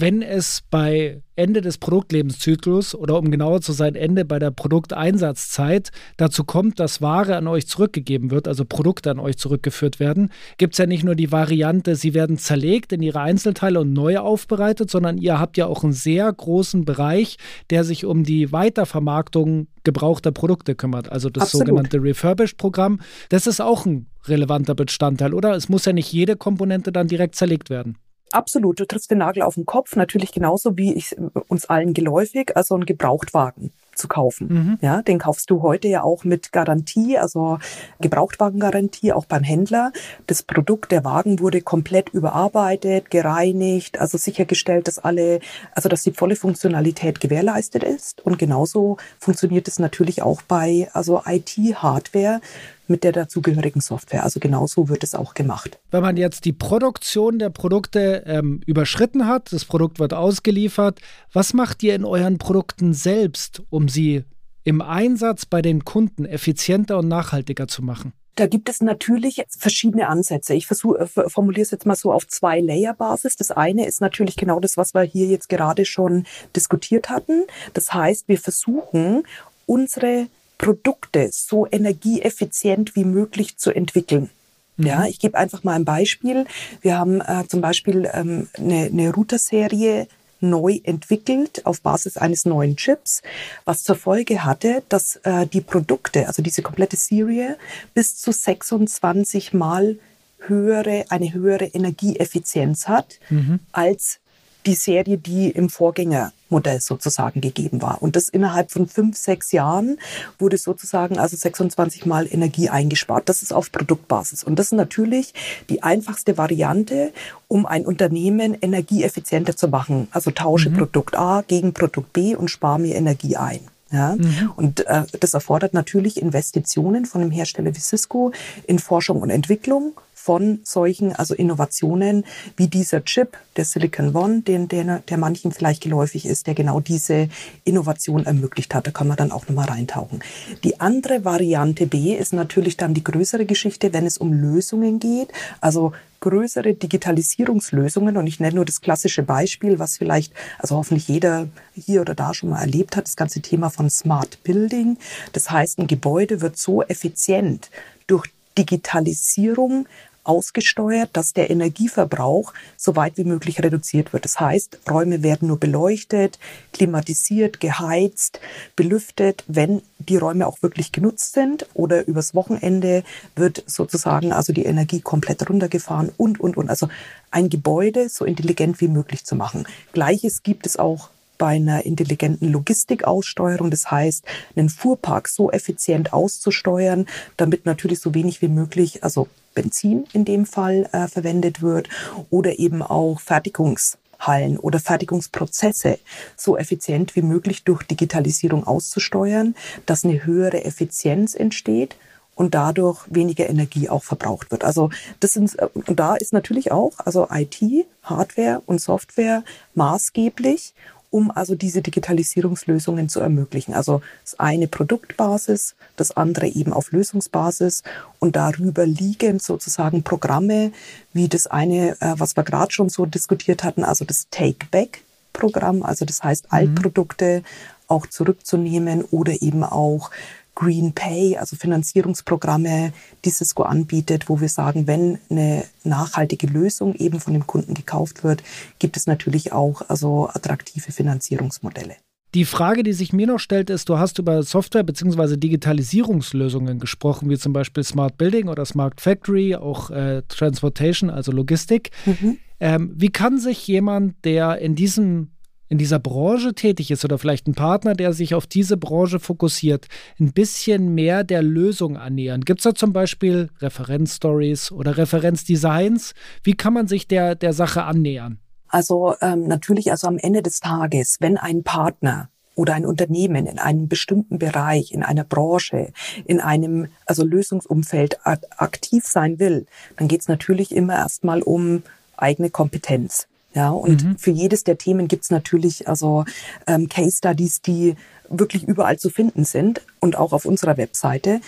wenn 0.00 0.22
es 0.22 0.62
bei 0.70 1.22
Ende 1.36 1.60
des 1.60 1.78
Produktlebenszyklus 1.78 2.96
oder 2.96 3.16
um 3.16 3.30
genauer 3.30 3.60
zu 3.60 3.72
sein, 3.72 3.94
Ende 3.94 4.24
bei 4.24 4.40
der 4.40 4.50
Produkteinsatzzeit 4.50 5.90
dazu 6.16 6.42
kommt, 6.42 6.80
dass 6.80 7.00
Ware 7.00 7.36
an 7.36 7.46
euch 7.46 7.68
zurückgegeben 7.68 8.32
wird, 8.32 8.48
also 8.48 8.64
Produkte 8.64 9.12
an 9.12 9.20
euch 9.20 9.36
zurückgeführt 9.36 10.00
werden, 10.00 10.30
gibt 10.58 10.74
es 10.74 10.78
ja 10.78 10.86
nicht 10.86 11.04
nur 11.04 11.14
die 11.14 11.30
Variante, 11.30 11.94
sie 11.94 12.12
werden 12.12 12.38
zerlegt 12.38 12.92
in 12.92 13.02
ihre 13.02 13.20
Einzelteile 13.20 13.80
und 13.80 13.92
neu 13.92 14.18
aufbereitet, 14.18 14.90
sondern 14.90 15.16
ihr 15.16 15.38
habt 15.38 15.56
ja 15.56 15.66
auch 15.66 15.84
einen 15.84 15.92
sehr 15.92 16.32
großen 16.32 16.84
Bereich, 16.84 17.36
der 17.70 17.84
sich 17.84 18.04
um 18.04 18.24
die 18.24 18.50
Weitervermarktung 18.50 19.68
gebrauchter 19.84 20.32
Produkte 20.32 20.74
kümmert, 20.74 21.12
also 21.12 21.30
das 21.30 21.44
Absolut. 21.44 21.68
sogenannte 21.68 22.02
Refurbished-Programm. 22.02 23.00
Das 23.28 23.46
ist 23.46 23.60
auch 23.60 23.86
ein 23.86 24.06
relevanter 24.26 24.74
Bestandteil, 24.74 25.34
oder? 25.34 25.54
Es 25.54 25.68
muss 25.68 25.84
ja 25.84 25.92
nicht 25.92 26.12
jede 26.12 26.36
Komponente 26.36 26.90
dann 26.90 27.06
direkt 27.06 27.36
zerlegt 27.36 27.70
werden. 27.70 27.96
Absolut, 28.32 28.80
du 28.80 28.86
triffst 28.86 29.10
den 29.10 29.18
Nagel 29.18 29.42
auf 29.42 29.54
den 29.54 29.66
Kopf, 29.66 29.96
natürlich 29.96 30.32
genauso 30.32 30.76
wie 30.76 30.94
ich 30.94 31.16
uns 31.48 31.66
allen 31.66 31.94
geläufig, 31.94 32.56
also 32.56 32.74
ein 32.74 32.84
Gebrauchtwagen 32.84 33.72
zu 33.96 34.08
kaufen. 34.08 34.48
Mhm. 34.48 34.78
Ja, 34.80 35.02
den 35.02 35.18
kaufst 35.18 35.50
du 35.50 35.62
heute 35.62 35.88
ja 35.88 36.02
auch 36.02 36.24
mit 36.24 36.52
Garantie, 36.52 37.18
also 37.18 37.58
Gebrauchtwagengarantie 38.00 39.12
auch 39.12 39.26
beim 39.26 39.42
Händler. 39.42 39.92
Das 40.26 40.42
Produkt, 40.42 40.92
der 40.92 41.04
Wagen 41.04 41.40
wurde 41.40 41.60
komplett 41.62 42.10
überarbeitet, 42.10 43.10
gereinigt, 43.10 44.00
also 44.00 44.18
sichergestellt, 44.18 44.88
dass 44.88 44.98
alle, 44.98 45.40
also 45.72 45.88
dass 45.88 46.02
die 46.02 46.12
volle 46.12 46.36
Funktionalität 46.36 47.20
gewährleistet 47.20 47.84
ist. 47.84 48.24
Und 48.24 48.38
genauso 48.38 48.96
funktioniert 49.18 49.68
es 49.68 49.78
natürlich 49.78 50.22
auch 50.22 50.42
bei 50.42 50.88
also 50.92 51.22
IT-Hardware 51.24 52.40
mit 52.88 53.04
der 53.04 53.12
dazugehörigen 53.12 53.80
Software. 53.80 54.24
Also 54.24 54.40
genauso 54.40 54.88
wird 54.88 55.02
es 55.02 55.14
auch 55.14 55.34
gemacht. 55.34 55.78
Wenn 55.90 56.02
man 56.02 56.16
jetzt 56.16 56.44
die 56.44 56.52
Produktion 56.52 57.38
der 57.38 57.50
Produkte 57.50 58.24
ähm, 58.26 58.60
überschritten 58.66 59.26
hat, 59.26 59.52
das 59.52 59.64
Produkt 59.64 59.98
wird 59.98 60.14
ausgeliefert, 60.14 61.00
was 61.32 61.54
macht 61.54 61.82
ihr 61.82 61.94
in 61.94 62.04
euren 62.04 62.38
Produkten 62.38 62.92
selbst, 62.92 63.62
um 63.70 63.88
sie 63.88 64.24
im 64.64 64.80
Einsatz 64.80 65.46
bei 65.46 65.62
den 65.62 65.84
Kunden 65.84 66.24
effizienter 66.24 66.98
und 66.98 67.08
nachhaltiger 67.08 67.68
zu 67.68 67.82
machen? 67.82 68.12
Da 68.36 68.48
gibt 68.48 68.68
es 68.68 68.80
natürlich 68.80 69.44
verschiedene 69.48 70.08
Ansätze. 70.08 70.54
Ich 70.54 70.66
versuche, 70.66 70.98
äh, 70.98 71.30
formuliere 71.30 71.62
es 71.62 71.70
jetzt 71.70 71.86
mal 71.86 71.94
so 71.94 72.12
auf 72.12 72.26
zwei 72.26 72.60
Layer-Basis. 72.60 73.36
Das 73.36 73.52
eine 73.52 73.86
ist 73.86 74.00
natürlich 74.00 74.36
genau 74.36 74.58
das, 74.58 74.76
was 74.76 74.92
wir 74.92 75.02
hier 75.02 75.26
jetzt 75.26 75.48
gerade 75.48 75.84
schon 75.84 76.26
diskutiert 76.56 77.10
hatten. 77.10 77.44
Das 77.74 77.94
heißt, 77.94 78.26
wir 78.26 78.38
versuchen, 78.38 79.22
unsere 79.66 80.26
Produkte 80.58 81.30
so 81.32 81.66
energieeffizient 81.70 82.96
wie 82.96 83.04
möglich 83.04 83.56
zu 83.56 83.70
entwickeln. 83.70 84.30
Mhm. 84.76 84.86
Ja, 84.86 85.06
ich 85.06 85.18
gebe 85.18 85.38
einfach 85.38 85.64
mal 85.64 85.74
ein 85.74 85.84
Beispiel. 85.84 86.46
Wir 86.80 86.98
haben 86.98 87.20
äh, 87.20 87.44
zum 87.48 87.60
Beispiel 87.60 88.08
ähm, 88.12 88.48
eine, 88.56 88.86
eine 88.86 89.12
Router-Serie 89.12 90.08
neu 90.40 90.80
entwickelt 90.84 91.64
auf 91.64 91.80
Basis 91.80 92.16
eines 92.16 92.44
neuen 92.44 92.76
Chips, 92.76 93.22
was 93.64 93.82
zur 93.82 93.96
Folge 93.96 94.44
hatte, 94.44 94.82
dass 94.88 95.16
äh, 95.24 95.46
die 95.46 95.62
Produkte, 95.62 96.26
also 96.26 96.42
diese 96.42 96.62
komplette 96.62 96.96
Serie, 96.96 97.56
bis 97.94 98.16
zu 98.16 98.30
26 98.30 99.54
Mal 99.54 99.98
höhere, 100.38 101.06
eine 101.08 101.32
höhere 101.32 101.64
Energieeffizienz 101.64 102.88
hat 102.88 103.18
mhm. 103.30 103.60
als 103.72 104.20
die 104.66 104.74
Serie, 104.74 105.18
die 105.18 105.50
im 105.50 105.68
Vorgängermodell 105.68 106.80
sozusagen 106.80 107.40
gegeben 107.40 107.82
war. 107.82 108.02
Und 108.02 108.16
das 108.16 108.28
innerhalb 108.28 108.70
von 108.70 108.88
fünf, 108.88 109.16
sechs 109.16 109.52
Jahren 109.52 109.98
wurde 110.38 110.56
sozusagen 110.58 111.18
also 111.18 111.36
26 111.36 112.06
Mal 112.06 112.26
Energie 112.30 112.68
eingespart. 112.68 113.28
Das 113.28 113.42
ist 113.42 113.52
auf 113.52 113.72
Produktbasis. 113.72 114.44
Und 114.44 114.58
das 114.58 114.66
ist 114.66 114.72
natürlich 114.72 115.34
die 115.68 115.82
einfachste 115.82 116.38
Variante, 116.38 117.12
um 117.48 117.66
ein 117.66 117.86
Unternehmen 117.86 118.56
energieeffizienter 118.60 119.56
zu 119.56 119.68
machen. 119.68 120.08
Also 120.10 120.30
tausche 120.30 120.70
mhm. 120.70 120.78
Produkt 120.78 121.16
A 121.16 121.42
gegen 121.46 121.72
Produkt 121.72 122.12
B 122.12 122.34
und 122.34 122.48
spare 122.48 122.78
mir 122.78 122.94
Energie 122.94 123.36
ein. 123.36 123.60
Ja? 123.94 124.16
Mhm. 124.16 124.52
Und 124.56 124.86
äh, 124.86 125.04
das 125.20 125.34
erfordert 125.34 125.72
natürlich 125.72 126.20
Investitionen 126.20 127.06
von 127.06 127.20
einem 127.20 127.30
Hersteller 127.30 127.74
wie 127.74 127.80
Cisco 127.80 128.32
in 128.66 128.78
Forschung 128.78 129.22
und 129.22 129.30
Entwicklung, 129.30 129.92
von 130.24 130.60
solchen, 130.64 131.14
also 131.14 131.34
Innovationen 131.34 132.24
wie 132.56 132.68
dieser 132.68 133.04
Chip, 133.04 133.36
der 133.56 133.66
Silicon 133.66 134.16
One, 134.16 134.40
den, 134.40 134.68
der, 134.68 135.00
der 135.00 135.18
manchen 135.18 135.52
vielleicht 135.52 135.82
geläufig 135.82 136.24
ist, 136.24 136.46
der 136.46 136.54
genau 136.54 136.80
diese 136.80 137.28
Innovation 137.64 138.24
ermöglicht 138.24 138.74
hat. 138.74 138.86
Da 138.86 138.90
kann 138.90 139.06
man 139.06 139.18
dann 139.18 139.32
auch 139.32 139.46
nochmal 139.48 139.68
reintauchen. 139.68 140.20
Die 140.64 140.80
andere 140.80 141.26
Variante 141.26 141.86
B 141.86 142.14
ist 142.14 142.32
natürlich 142.32 142.78
dann 142.78 142.94
die 142.94 143.04
größere 143.04 143.44
Geschichte, 143.44 143.92
wenn 143.92 144.06
es 144.06 144.16
um 144.16 144.32
Lösungen 144.32 144.98
geht. 144.98 145.28
Also 145.60 145.92
größere 146.20 146.72
Digitalisierungslösungen. 146.72 148.16
Und 148.16 148.26
ich 148.26 148.40
nenne 148.40 148.54
nur 148.56 148.64
das 148.64 148.80
klassische 148.80 149.24
Beispiel, 149.24 149.78
was 149.78 149.98
vielleicht, 149.98 150.32
also 150.58 150.76
hoffentlich 150.76 151.06
jeder 151.06 151.48
hier 151.74 152.00
oder 152.00 152.14
da 152.14 152.32
schon 152.32 152.48
mal 152.48 152.62
erlebt 152.62 152.96
hat, 152.96 153.06
das 153.06 153.16
ganze 153.16 153.42
Thema 153.42 153.68
von 153.68 153.90
Smart 153.90 154.42
Building. 154.42 154.96
Das 155.34 155.50
heißt, 155.50 155.80
ein 155.80 155.86
Gebäude 155.86 156.40
wird 156.40 156.56
so 156.56 156.82
effizient 156.82 157.68
durch 158.06 158.30
Digitalisierung 158.56 159.86
ausgesteuert, 160.24 161.10
dass 161.12 161.32
der 161.32 161.50
Energieverbrauch 161.50 162.52
so 162.76 162.96
weit 162.96 163.16
wie 163.16 163.24
möglich 163.24 163.62
reduziert 163.62 164.12
wird. 164.12 164.24
Das 164.24 164.40
heißt, 164.40 164.78
Räume 164.90 165.22
werden 165.22 165.48
nur 165.48 165.58
beleuchtet, 165.58 166.38
klimatisiert, 166.72 167.60
geheizt, 167.60 168.40
belüftet, 168.76 169.44
wenn 169.46 169.82
die 169.98 170.16
Räume 170.16 170.46
auch 170.46 170.62
wirklich 170.62 170.92
genutzt 170.92 171.32
sind 171.32 171.66
oder 171.74 172.06
übers 172.06 172.34
Wochenende 172.34 173.04
wird 173.36 173.62
sozusagen 173.66 174.32
also 174.32 174.52
die 174.52 174.64
Energie 174.64 175.00
komplett 175.00 175.48
runtergefahren 175.48 176.10
und, 176.16 176.40
und, 176.40 176.56
und. 176.56 176.68
Also 176.68 176.88
ein 177.30 177.48
Gebäude 177.48 178.08
so 178.08 178.24
intelligent 178.24 178.80
wie 178.80 178.88
möglich 178.88 179.24
zu 179.24 179.36
machen. 179.36 179.66
Gleiches 179.92 180.42
gibt 180.42 180.66
es 180.66 180.76
auch 180.76 181.10
bei 181.38 181.56
einer 181.56 181.84
intelligenten 181.84 182.50
Logistikaussteuerung. 182.50 183.70
Das 183.70 183.90
heißt, 183.90 184.24
einen 184.56 184.68
Fuhrpark 184.68 185.28
so 185.28 185.50
effizient 185.50 186.12
auszusteuern, 186.12 187.06
damit 187.36 187.66
natürlich 187.66 188.00
so 188.00 188.14
wenig 188.14 188.42
wie 188.42 188.48
möglich, 188.48 189.04
also 189.04 189.28
Benzin 189.54 190.06
in 190.12 190.24
dem 190.24 190.46
Fall 190.46 190.88
äh, 190.92 191.08
verwendet 191.08 191.62
wird 191.62 191.88
oder 192.30 192.58
eben 192.58 192.82
auch 192.82 193.20
Fertigungshallen 193.20 194.58
oder 194.58 194.80
Fertigungsprozesse 194.80 195.98
so 196.36 196.56
effizient 196.56 197.16
wie 197.16 197.22
möglich 197.22 197.64
durch 197.64 197.82
Digitalisierung 197.84 198.66
auszusteuern, 198.66 199.54
dass 199.86 200.04
eine 200.04 200.24
höhere 200.26 200.64
Effizienz 200.64 201.34
entsteht 201.34 201.96
und 202.34 202.54
dadurch 202.54 203.00
weniger 203.08 203.48
Energie 203.48 203.88
auch 203.88 204.02
verbraucht 204.02 204.50
wird. 204.50 204.64
Also 204.64 204.90
das 205.20 205.34
sind 205.34 205.56
äh, 205.58 205.68
und 205.72 205.98
da 205.98 206.16
ist 206.16 206.32
natürlich 206.32 206.72
auch 206.72 206.92
also 206.98 207.28
IT, 207.30 207.60
Hardware 208.02 208.62
und 208.66 208.80
Software 208.80 209.44
maßgeblich 209.74 210.74
um 211.14 211.30
also 211.30 211.54
diese 211.54 211.80
Digitalisierungslösungen 211.80 213.08
zu 213.08 213.20
ermöglichen. 213.20 213.72
Also 213.72 214.02
das 214.24 214.40
eine 214.40 214.66
Produktbasis, 214.66 215.76
das 215.94 216.10
andere 216.16 216.48
eben 216.48 216.72
auf 216.72 216.90
Lösungsbasis 216.90 217.84
und 218.18 218.34
darüber 218.34 218.84
liegen 218.84 219.38
sozusagen 219.38 220.02
Programme 220.02 220.72
wie 221.12 221.28
das 221.28 221.46
eine, 221.46 221.92
äh, 222.00 222.14
was 222.16 222.36
wir 222.36 222.42
gerade 222.42 222.72
schon 222.72 222.88
so 222.88 223.06
diskutiert 223.06 223.62
hatten, 223.62 223.84
also 223.84 224.04
das 224.04 224.26
Take-Back-Programm, 224.32 225.84
also 225.84 226.04
das 226.04 226.24
heißt 226.24 226.46
mhm. 226.46 226.50
Altprodukte 226.50 227.44
auch 227.86 228.08
zurückzunehmen 228.08 229.04
oder 229.04 229.40
eben 229.40 229.62
auch 229.62 230.10
Green 230.54 230.92
Pay, 230.92 231.36
also 231.36 231.56
Finanzierungsprogramme, 231.56 232.92
die 233.24 233.30
Cisco 233.30 233.64
anbietet, 233.64 234.28
wo 234.28 234.40
wir 234.40 234.48
sagen, 234.48 234.86
wenn 234.86 235.18
eine 235.30 235.64
nachhaltige 235.82 236.46
Lösung 236.46 236.94
eben 236.94 237.20
von 237.20 237.32
dem 237.32 237.46
Kunden 237.46 237.74
gekauft 237.74 238.24
wird, 238.24 238.42
gibt 238.78 238.96
es 238.96 239.06
natürlich 239.06 239.52
auch 239.52 239.82
also 239.88 240.28
attraktive 240.28 240.92
Finanzierungsmodelle. 240.92 241.96
Die 242.34 242.44
Frage, 242.44 242.82
die 242.82 242.92
sich 242.92 243.12
mir 243.12 243.28
noch 243.28 243.38
stellt, 243.38 243.70
ist, 243.70 243.88
du 243.88 243.98
hast 243.98 244.18
über 244.18 244.42
Software- 244.42 244.82
bzw. 244.82 245.36
Digitalisierungslösungen 245.36 246.80
gesprochen, 246.80 247.30
wie 247.30 247.38
zum 247.38 247.52
Beispiel 247.52 247.84
Smart 247.84 248.18
Building 248.18 248.48
oder 248.48 248.64
Smart 248.64 249.00
Factory, 249.00 249.54
auch 249.54 249.90
äh, 249.90 250.22
Transportation, 250.26 251.10
also 251.10 251.30
Logistik. 251.30 251.90
Mhm. 252.06 252.38
Ähm, 252.58 252.92
wie 252.96 253.10
kann 253.10 253.38
sich 253.38 253.66
jemand, 253.68 254.24
der 254.24 254.58
in 254.58 254.74
diesem 254.74 255.30
in 255.68 255.78
dieser 255.78 255.98
Branche 255.98 256.54
tätig 256.54 256.90
ist 256.90 257.04
oder 257.04 257.18
vielleicht 257.18 257.46
ein 257.46 257.54
Partner, 257.54 257.94
der 257.94 258.12
sich 258.12 258.34
auf 258.34 258.46
diese 258.46 258.76
Branche 258.76 259.18
fokussiert, 259.20 259.86
ein 260.20 260.32
bisschen 260.32 260.94
mehr 260.94 261.24
der 261.24 261.42
Lösung 261.42 261.96
annähern? 261.96 262.42
Gibt 262.42 262.60
es 262.60 262.64
da 262.64 262.74
zum 262.74 262.92
Beispiel 262.92 263.50
Referenzstories 263.60 264.72
oder 264.72 264.96
Referenzdesigns? 264.96 266.14
Wie 266.42 266.54
kann 266.54 266.72
man 266.72 266.86
sich 266.86 267.08
der, 267.08 267.34
der 267.34 267.52
Sache 267.52 267.84
annähern? 267.84 268.38
Also 268.68 269.14
ähm, 269.20 269.46
natürlich, 269.46 269.90
also 269.90 270.08
am 270.08 270.18
Ende 270.18 270.42
des 270.42 270.60
Tages, 270.60 271.18
wenn 271.20 271.38
ein 271.38 271.62
Partner 271.62 272.28
oder 272.54 272.74
ein 272.74 272.86
Unternehmen 272.86 273.46
in 273.46 273.58
einem 273.58 273.88
bestimmten 273.88 274.38
Bereich, 274.38 274.92
in 274.92 275.02
einer 275.02 275.24
Branche, 275.24 275.92
in 276.24 276.40
einem 276.40 276.88
also 277.06 277.24
Lösungsumfeld 277.24 278.18
aktiv 278.24 279.04
sein 279.06 279.38
will, 279.38 279.66
dann 279.96 280.08
geht 280.08 280.20
es 280.20 280.28
natürlich 280.28 280.74
immer 280.74 280.94
erstmal 280.94 281.42
um 281.42 281.82
eigene 282.16 282.50
Kompetenz. 282.50 283.26
Ja, 283.54 283.70
und 283.70 284.04
mhm. 284.04 284.18
für 284.18 284.32
jedes 284.32 284.64
der 284.64 284.78
Themen 284.78 285.06
gibt's 285.06 285.30
natürlich 285.30 285.86
also 285.86 286.24
ähm, 286.66 286.88
Case 286.88 287.18
Studies, 287.18 287.62
die 287.62 287.94
wirklich 288.28 288.64
überall 288.64 288.98
zu 288.98 289.10
finden 289.10 289.44
sind 289.44 289.82
und 290.00 290.16
auch 290.16 290.32
auf 290.32 290.44
unserer 290.44 290.76
Webseite. 290.76 291.40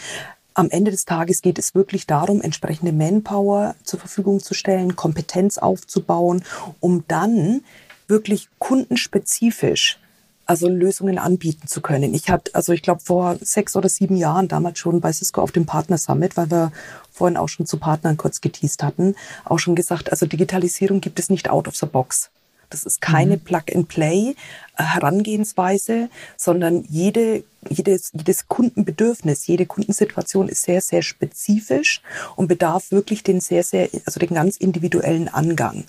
Am 0.55 0.71
Ende 0.71 0.91
des 0.91 1.05
Tages 1.05 1.43
geht 1.43 1.59
es 1.59 1.75
wirklich 1.75 2.07
darum, 2.07 2.41
entsprechende 2.41 2.93
Manpower 2.93 3.75
zur 3.83 3.99
Verfügung 3.99 4.41
zu 4.41 4.55
stellen, 4.55 4.97
Kompetenz 4.97 5.59
aufzubauen, 5.59 6.45
um 6.81 7.05
dann 7.09 7.63
wirklich 8.09 8.49
kundenspezifisch 8.59 9.99
also 10.47 10.69
Lösungen 10.69 11.19
anbieten 11.19 11.67
zu 11.67 11.81
können. 11.81 12.15
Ich 12.15 12.31
hatte, 12.31 12.55
also 12.55 12.73
ich 12.73 12.83
glaube 12.83 13.03
vor 13.05 13.37
sechs 13.41 13.77
oder 13.77 13.89
sieben 13.89 14.17
Jahren 14.17 14.49
damals 14.49 14.79
schon 14.79 15.01
bei 15.01 15.13
Cisco 15.13 15.43
auf 15.43 15.53
dem 15.53 15.67
Partner 15.67 15.99
Summit, 15.99 16.37
weil 16.37 16.51
wir 16.51 16.73
vorhin 17.13 17.37
auch 17.37 17.49
schon 17.49 17.67
zu 17.67 17.79
Partnern 17.79 18.17
kurz 18.17 18.41
geteased 18.41 18.83
hatten, 18.83 19.15
auch 19.45 19.59
schon 19.59 19.75
gesagt, 19.75 20.11
also 20.11 20.27
Digitalisierung 20.27 21.01
gibt 21.01 21.19
es 21.19 21.31
nicht 21.31 21.51
out 21.51 21.69
of 21.69 21.77
the 21.77 21.87
box. 21.87 22.31
Das 22.71 22.85
ist 22.85 23.01
keine 23.01 23.37
mhm. 23.37 23.41
Plug-and-Play-Herangehensweise, 23.41 26.09
sondern 26.37 26.85
jede, 26.89 27.45
jedes, 27.69 28.11
jedes 28.13 28.49
Kundenbedürfnis, 28.49 29.47
jede 29.47 29.67
Kundensituation 29.67 30.49
ist 30.49 30.63
sehr, 30.63 30.81
sehr 30.81 31.03
spezifisch 31.03 32.03
und 32.35 32.49
bedarf 32.49 32.91
wirklich 32.91 33.23
den 33.23 33.41
sehr, 33.41 33.63
sehr, 33.63 33.89
also 34.05 34.19
den 34.19 34.35
ganz 34.35 34.57
individuellen 34.57 35.29
Angang. 35.29 35.85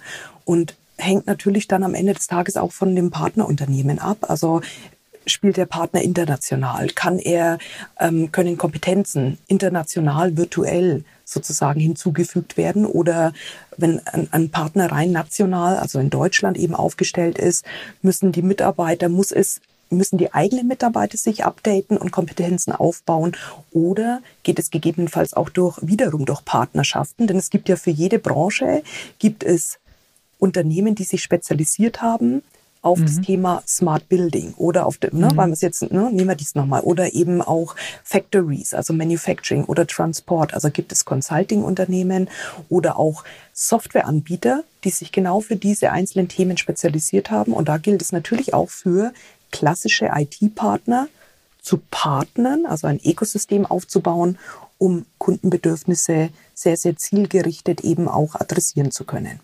Und 0.46 0.76
hängt 0.98 1.28
natürlich 1.28 1.68
dann 1.68 1.84
am 1.84 1.94
Ende 1.94 2.14
des 2.14 2.28
Tages 2.28 2.58
auch 2.58 2.72
von 2.72 2.96
dem 2.96 3.12
Partnerunternehmen 3.12 4.00
ab. 4.00 4.30
Also 4.30 4.62
spielt 5.30 5.58
der 5.58 5.66
Partner 5.66 6.02
international? 6.02 6.88
Kann 6.88 7.20
er, 7.20 7.60
ähm, 8.00 8.32
können 8.32 8.58
Kompetenzen 8.58 9.38
international, 9.48 10.38
virtuell 10.38 11.04
sozusagen 11.26 11.80
hinzugefügt 11.80 12.58
werden? 12.58 12.86
Oder 12.86 13.34
wenn 13.78 14.06
ein, 14.08 14.28
ein, 14.32 14.50
Partner 14.50 14.92
rein 14.92 15.12
national, 15.12 15.78
also 15.78 16.00
in 16.00 16.10
Deutschland 16.10 16.58
eben 16.58 16.74
aufgestellt 16.74 17.38
ist, 17.38 17.66
müssen 18.02 18.32
die 18.32 18.42
Mitarbeiter, 18.42 19.10
muss 19.10 19.32
es 19.32 19.62
müssen 19.90 20.18
die 20.18 20.34
eigenen 20.34 20.68
Mitarbeiter 20.68 21.18
sich 21.18 21.46
updaten 21.46 21.98
und 21.98 22.12
Kompetenzen 22.12 22.74
aufbauen 22.74 23.38
oder 23.72 24.22
geht 24.44 24.60
es 24.60 24.70
gegebenenfalls 24.70 25.34
auch 25.34 25.48
durch 25.48 25.80
wiederum 25.82 26.26
durch 26.26 26.44
Partnerschaften? 26.44 27.26
Denn 27.26 27.38
es 27.38 27.50
gibt 27.50 27.70
ja 27.70 27.78
für 27.78 27.92
jede 27.92 28.20
Branche 28.20 28.84
gibt 29.18 29.46
es 29.46 29.80
Unternehmen, 30.40 30.96
die 30.96 31.04
sich 31.04 31.24
spezialisiert 31.24 32.02
haben 32.02 32.44
auf 32.82 33.00
mhm. 33.00 33.06
das 33.06 33.22
Thema 33.22 33.64
Smart 33.68 34.08
Building 34.08 34.54
oder 34.56 34.86
auf 34.86 34.98
dem, 34.98 35.20
ne, 35.20 35.28
mhm. 35.28 35.38
weil 35.38 35.48
wir 35.48 35.54
es 35.54 35.62
jetzt, 35.62 35.92
ne, 35.92 36.10
nehmen 36.12 36.30
wir 36.30 36.36
dies 36.36 36.56
nochmal, 36.56 36.82
oder 36.82 37.14
eben 37.14 37.42
auch 37.42 37.76
Factories, 38.04 38.74
also 38.74 38.94
Manufacturing 38.94 39.66
oder 39.66 39.86
Transport. 39.88 40.54
Also 40.54 40.70
gibt 40.70 40.92
es 40.92 41.06
Consulting-Unternehmen 41.06 42.30
oder 42.70 42.98
auch 42.98 43.24
Softwareanbieter, 43.54 44.64
die 44.84 44.90
sich 44.90 45.12
genau 45.12 45.42
für 45.42 45.56
diese 45.56 45.92
einzelnen 45.92 46.30
Themen 46.30 46.58
spezialisiert 46.58 47.32
haben. 47.32 47.54
Und 47.54 47.68
da 47.68 47.78
gilt 47.78 48.02
es 48.02 48.12
natürlich 48.12 48.54
auch 48.54 48.70
für 48.70 49.12
klassische 49.52 50.12
IT-Partner 50.14 51.08
zu 51.62 51.82
partnern, 51.92 52.66
also 52.66 52.88
ein 52.88 53.00
Ökosystem 53.04 53.66
aufzubauen, 53.66 54.38
um 54.78 55.06
Kundenbedürfnisse 55.18 56.30
sehr, 56.54 56.78
sehr 56.78 56.96
zielgerichtet 56.96 57.82
eben 57.82 58.08
auch 58.08 58.36
adressieren 58.36 58.92
zu 58.92 59.04
können. 59.04 59.40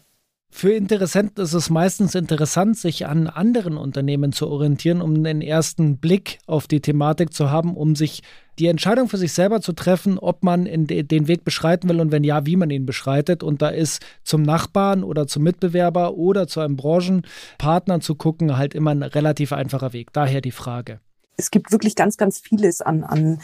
Für 0.55 0.71
Interessenten 0.71 1.43
ist 1.43 1.53
es 1.53 1.71
meistens 1.71 2.13
interessant, 2.13 2.77
sich 2.77 3.07
an 3.07 3.27
anderen 3.27 3.75
Unternehmen 3.75 4.31
zu 4.33 4.47
orientieren, 4.47 5.01
um 5.01 5.15
einen 5.15 5.41
ersten 5.41 5.97
Blick 5.97 6.37
auf 6.45 6.67
die 6.67 6.79
Thematik 6.79 7.33
zu 7.33 7.49
haben, 7.49 7.75
um 7.75 7.95
sich 7.95 8.21
die 8.59 8.67
Entscheidung 8.67 9.09
für 9.09 9.17
sich 9.17 9.33
selber 9.33 9.61
zu 9.61 9.73
treffen, 9.73 10.19
ob 10.19 10.43
man 10.43 10.65
den 10.65 11.27
Weg 11.27 11.43
beschreiten 11.43 11.89
will 11.89 11.99
und 11.99 12.11
wenn 12.11 12.23
ja, 12.23 12.45
wie 12.45 12.55
man 12.55 12.69
ihn 12.69 12.85
beschreitet. 12.85 13.41
Und 13.41 13.63
da 13.63 13.69
ist 13.69 14.05
zum 14.23 14.43
Nachbarn 14.43 15.03
oder 15.03 15.25
zum 15.25 15.41
Mitbewerber 15.41 16.13
oder 16.13 16.47
zu 16.47 16.59
einem 16.59 16.77
Branchenpartner 16.77 17.99
zu 17.99 18.13
gucken 18.13 18.55
halt 18.55 18.75
immer 18.75 18.91
ein 18.91 19.01
relativ 19.01 19.53
einfacher 19.53 19.91
Weg. 19.91 20.13
Daher 20.13 20.39
die 20.39 20.51
Frage. 20.51 20.99
Es 21.35 21.49
gibt 21.49 21.71
wirklich 21.71 21.95
ganz, 21.95 22.15
ganz 22.15 22.39
vieles 22.39 22.79
an, 22.79 23.03
an 23.03 23.39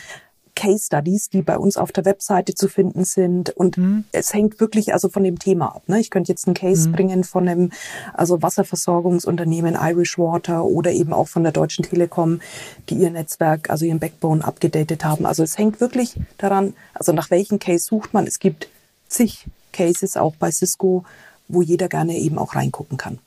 Case 0.59 0.87
Studies, 0.87 1.29
die 1.29 1.41
bei 1.41 1.57
uns 1.57 1.77
auf 1.77 1.93
der 1.93 2.03
Webseite 2.03 2.53
zu 2.53 2.67
finden 2.67 3.05
sind. 3.05 3.49
Und 3.51 3.77
mhm. 3.77 4.03
es 4.11 4.33
hängt 4.33 4.59
wirklich 4.59 4.91
also 4.91 5.07
von 5.07 5.23
dem 5.23 5.39
Thema 5.39 5.67
ab. 5.73 5.83
Ne? 5.87 6.01
Ich 6.01 6.09
könnte 6.09 6.33
jetzt 6.33 6.47
einen 6.47 6.53
Case 6.53 6.89
mhm. 6.89 6.91
bringen 6.91 7.23
von 7.23 7.47
einem 7.47 7.71
also 8.13 8.41
Wasserversorgungsunternehmen 8.41 9.77
Irish 9.79 10.19
Water 10.19 10.65
oder 10.65 10.91
eben 10.91 11.13
auch 11.13 11.29
von 11.29 11.43
der 11.43 11.53
Deutschen 11.53 11.85
Telekom, 11.85 12.41
die 12.89 12.95
ihr 12.95 13.09
Netzwerk, 13.09 13.69
also 13.69 13.85
ihren 13.85 13.99
Backbone 13.99 14.43
abgedatet 14.43 15.05
haben. 15.05 15.25
Also 15.25 15.43
es 15.43 15.57
hängt 15.57 15.79
wirklich 15.79 16.15
daran, 16.37 16.73
also 16.93 17.13
nach 17.13 17.31
welchem 17.31 17.59
Case 17.59 17.85
sucht 17.85 18.13
man. 18.13 18.27
Es 18.27 18.39
gibt 18.39 18.67
zig 19.07 19.45
Cases 19.71 20.17
auch 20.17 20.35
bei 20.35 20.51
Cisco, 20.51 21.05
wo 21.47 21.61
jeder 21.61 21.87
gerne 21.87 22.17
eben 22.17 22.37
auch 22.37 22.55
reingucken 22.55 22.97
kann. 22.97 23.19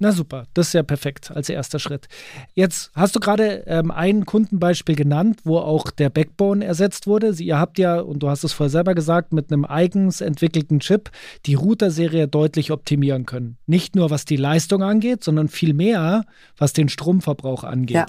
Na 0.00 0.12
super, 0.12 0.46
das 0.54 0.68
ist 0.68 0.72
ja 0.74 0.84
perfekt 0.84 1.32
als 1.32 1.48
erster 1.48 1.80
Schritt. 1.80 2.06
Jetzt 2.54 2.92
hast 2.94 3.16
du 3.16 3.20
gerade 3.20 3.64
ähm, 3.66 3.90
ein 3.90 4.26
Kundenbeispiel 4.26 4.94
genannt, 4.94 5.40
wo 5.42 5.58
auch 5.58 5.90
der 5.90 6.08
Backbone 6.08 6.64
ersetzt 6.64 7.08
wurde. 7.08 7.34
Sie, 7.34 7.46
ihr 7.46 7.58
habt 7.58 7.78
ja, 7.78 8.00
und 8.00 8.22
du 8.22 8.28
hast 8.28 8.44
es 8.44 8.52
vorher 8.52 8.70
selber 8.70 8.94
gesagt, 8.94 9.32
mit 9.32 9.52
einem 9.52 9.64
eigens 9.64 10.20
entwickelten 10.20 10.78
Chip 10.78 11.10
die 11.46 11.54
Router-Serie 11.54 12.28
deutlich 12.28 12.70
optimieren 12.70 13.26
können. 13.26 13.58
Nicht 13.66 13.96
nur 13.96 14.10
was 14.10 14.24
die 14.24 14.36
Leistung 14.36 14.84
angeht, 14.84 15.24
sondern 15.24 15.48
viel 15.48 15.74
mehr, 15.74 16.22
was 16.56 16.72
den 16.72 16.88
Stromverbrauch 16.88 17.64
angeht. 17.64 17.96
Ja. 17.96 18.06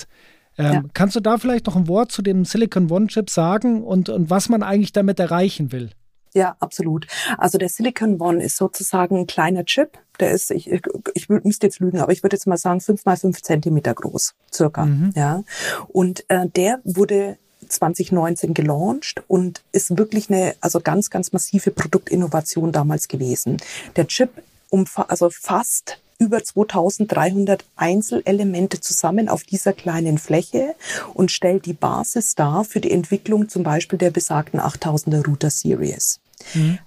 Ähm, 0.60 0.74
ja. 0.74 0.84
Kannst 0.93 1.15
du 1.15 1.22
da 1.22 1.38
vielleicht 1.38 1.65
noch 1.65 1.75
ein 1.75 1.88
Wort 1.88 2.12
zu 2.12 2.22
dem 2.22 2.46
Silicon 2.46 2.91
One-Chip 2.91 3.31
sagen 3.31 3.84
und, 3.84 4.10
und 4.10 4.29
was 4.29 4.50
man 4.50 4.62
eigentlich 4.62 4.91
damit 4.91 5.19
erreichen 5.19 5.72
will? 5.72 5.89
Ja, 6.33 6.55
absolut. 6.59 7.07
Also 7.38 7.57
der 7.57 7.69
Silicon 7.69 8.19
One 8.21 8.43
ist 8.43 8.57
sozusagen 8.57 9.17
ein 9.17 9.27
kleiner 9.27 9.65
Chip. 9.65 9.98
Der 10.19 10.31
ist, 10.31 10.51
ich, 10.51 10.69
ich, 10.69 10.81
ich 11.13 11.29
müsste 11.29 11.67
jetzt 11.67 11.79
lügen, 11.79 12.00
aber 12.00 12.12
ich 12.12 12.24
würde 12.24 12.36
jetzt 12.36 12.45
mal 12.45 12.57
sagen, 12.57 12.81
fünf 12.81 13.05
mal 13.05 13.17
fünf 13.17 13.41
Zentimeter 13.41 13.93
groß, 13.93 14.36
circa. 14.53 14.86
Mhm. 14.86 15.13
Ja. 15.15 15.43
Und 15.88 16.25
äh, 16.29 16.48
der 16.48 16.79
wurde 16.83 17.38
2019 17.67 18.53
gelauncht 18.53 19.24
und 19.27 19.62
ist 19.71 19.98
wirklich 19.98 20.29
eine, 20.29 20.55
also 20.62 20.79
ganz, 20.79 21.09
ganz 21.09 21.31
massive 21.31 21.71
Produktinnovation 21.71 22.71
damals 22.71 23.07
gewesen. 23.07 23.57
Der 23.95 24.07
Chip 24.07 24.29
umfa 24.69 25.03
also 25.03 25.29
fast 25.29 26.00
über 26.20 26.44
2300 26.44 27.66
Einzelelemente 27.78 28.82
zusammen 28.82 29.30
auf 29.30 29.44
dieser 29.44 29.74
kleinen 29.74 30.18
Fläche 30.18 30.76
und 31.14 31.32
stellt 31.32 31.66
die 31.66 31.74
Basis 31.74 32.36
dar 32.36 32.66
für 32.66 32.82
die 32.82 32.92
Entwicklung 32.92 33.50
zum 33.50 33.64
Beispiel 33.64 33.98
der 33.98 34.12
besagten 34.12 34.60
8000er 34.60 35.26
Router 35.26 35.50
Series. 35.50 36.20
Mhm. 36.54 36.80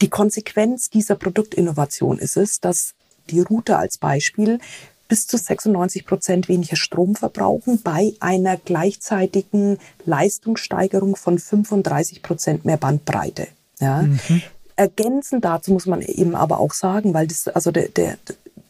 Die 0.00 0.08
Konsequenz 0.08 0.88
dieser 0.88 1.16
Produktinnovation 1.16 2.18
ist 2.18 2.38
es, 2.38 2.60
dass 2.60 2.94
die 3.28 3.40
Router 3.40 3.78
als 3.78 3.98
Beispiel 3.98 4.58
bis 5.06 5.26
zu 5.26 5.36
96 5.36 6.06
Prozent 6.06 6.48
weniger 6.48 6.76
Strom 6.76 7.16
verbrauchen 7.16 7.82
bei 7.82 8.14
einer 8.20 8.56
gleichzeitigen 8.56 9.78
Leistungssteigerung 10.06 11.16
von 11.16 11.38
35 11.38 12.22
Prozent 12.22 12.64
mehr 12.64 12.78
Bandbreite. 12.78 13.48
Ja. 13.80 14.02
Mhm. 14.02 14.42
Ergänzend 14.80 15.44
dazu 15.44 15.72
muss 15.72 15.84
man 15.84 16.00
eben 16.00 16.34
aber 16.34 16.58
auch 16.58 16.72
sagen, 16.72 17.12
weil 17.12 17.26
das, 17.26 17.48
also 17.48 17.70
der, 17.70 17.88
der, 17.88 18.16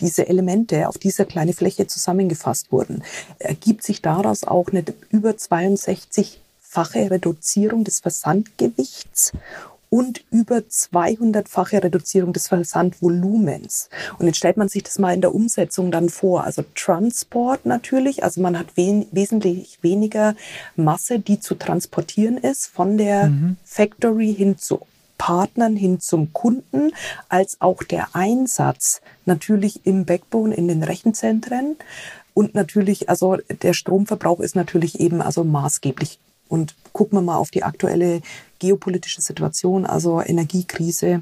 diese 0.00 0.26
Elemente 0.26 0.88
auf 0.88 0.98
dieser 0.98 1.24
kleine 1.24 1.52
Fläche 1.52 1.86
zusammengefasst 1.86 2.72
wurden, 2.72 3.04
ergibt 3.38 3.84
sich 3.84 4.02
daraus 4.02 4.42
auch 4.42 4.70
eine 4.72 4.82
über 5.10 5.30
62-fache 5.30 7.12
Reduzierung 7.12 7.84
des 7.84 8.00
Versandgewichts 8.00 9.30
und 9.88 10.24
über 10.32 10.56
200-fache 10.56 11.84
Reduzierung 11.84 12.32
des 12.32 12.48
Versandvolumens. 12.48 13.88
Und 14.18 14.26
jetzt 14.26 14.38
stellt 14.38 14.56
man 14.56 14.68
sich 14.68 14.82
das 14.82 14.98
mal 14.98 15.14
in 15.14 15.20
der 15.20 15.32
Umsetzung 15.32 15.92
dann 15.92 16.08
vor. 16.08 16.42
Also 16.42 16.64
Transport 16.74 17.66
natürlich, 17.66 18.24
also 18.24 18.40
man 18.40 18.58
hat 18.58 18.66
wen 18.74 19.06
wesentlich 19.12 19.78
weniger 19.80 20.34
Masse, 20.74 21.20
die 21.20 21.38
zu 21.38 21.54
transportieren 21.54 22.36
ist 22.36 22.66
von 22.66 22.98
der 22.98 23.28
mhm. 23.28 23.58
Factory 23.62 24.34
hin 24.34 24.58
zu 24.58 24.80
Partnern 25.20 25.76
hin 25.76 26.00
zum 26.00 26.32
Kunden, 26.32 26.92
als 27.28 27.60
auch 27.60 27.82
der 27.82 28.16
Einsatz 28.16 29.02
natürlich 29.26 29.84
im 29.84 30.06
Backbone 30.06 30.54
in 30.54 30.66
den 30.66 30.82
Rechenzentren. 30.82 31.76
Und 32.32 32.54
natürlich, 32.54 33.10
also 33.10 33.36
der 33.36 33.74
Stromverbrauch 33.74 34.40
ist 34.40 34.56
natürlich 34.56 34.98
eben 34.98 35.20
also 35.20 35.44
maßgeblich. 35.44 36.18
Und 36.48 36.74
gucken 36.94 37.18
wir 37.18 37.22
mal 37.22 37.36
auf 37.36 37.50
die 37.50 37.64
aktuelle 37.64 38.22
geopolitische 38.60 39.20
Situation, 39.20 39.84
also 39.84 40.22
Energiekrise. 40.22 41.20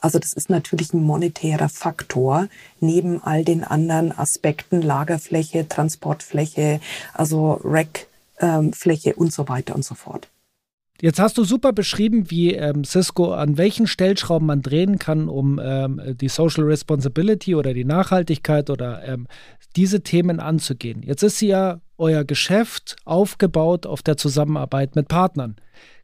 Also 0.00 0.18
das 0.18 0.32
ist 0.32 0.48
natürlich 0.48 0.94
ein 0.94 1.04
monetärer 1.04 1.68
Faktor 1.68 2.48
neben 2.80 3.22
all 3.22 3.44
den 3.44 3.64
anderen 3.64 4.16
Aspekten, 4.16 4.80
Lagerfläche, 4.80 5.68
Transportfläche, 5.68 6.80
also 7.12 7.60
Rackfläche 7.62 9.10
ähm, 9.10 9.16
und 9.18 9.30
so 9.30 9.46
weiter 9.46 9.74
und 9.74 9.84
so 9.84 9.94
fort. 9.94 10.28
Jetzt 11.00 11.20
hast 11.20 11.36
du 11.36 11.44
super 11.44 11.72
beschrieben, 11.72 12.30
wie 12.30 12.54
ähm, 12.54 12.84
Cisco 12.84 13.32
an 13.32 13.58
welchen 13.58 13.86
Stellschrauben 13.86 14.46
man 14.46 14.62
drehen 14.62 14.98
kann, 14.98 15.28
um 15.28 15.60
ähm, 15.62 16.00
die 16.20 16.28
Social 16.28 16.64
Responsibility 16.64 17.54
oder 17.54 17.74
die 17.74 17.84
Nachhaltigkeit 17.84 18.70
oder 18.70 19.06
ähm, 19.06 19.26
diese 19.76 20.02
Themen 20.02 20.40
anzugehen. 20.40 21.02
Jetzt 21.02 21.22
ist 21.22 21.40
ja 21.40 21.80
euer 21.98 22.24
Geschäft 22.24 22.96
aufgebaut 23.04 23.86
auf 23.86 24.02
der 24.02 24.16
Zusammenarbeit 24.16 24.96
mit 24.96 25.08
Partnern. 25.08 25.56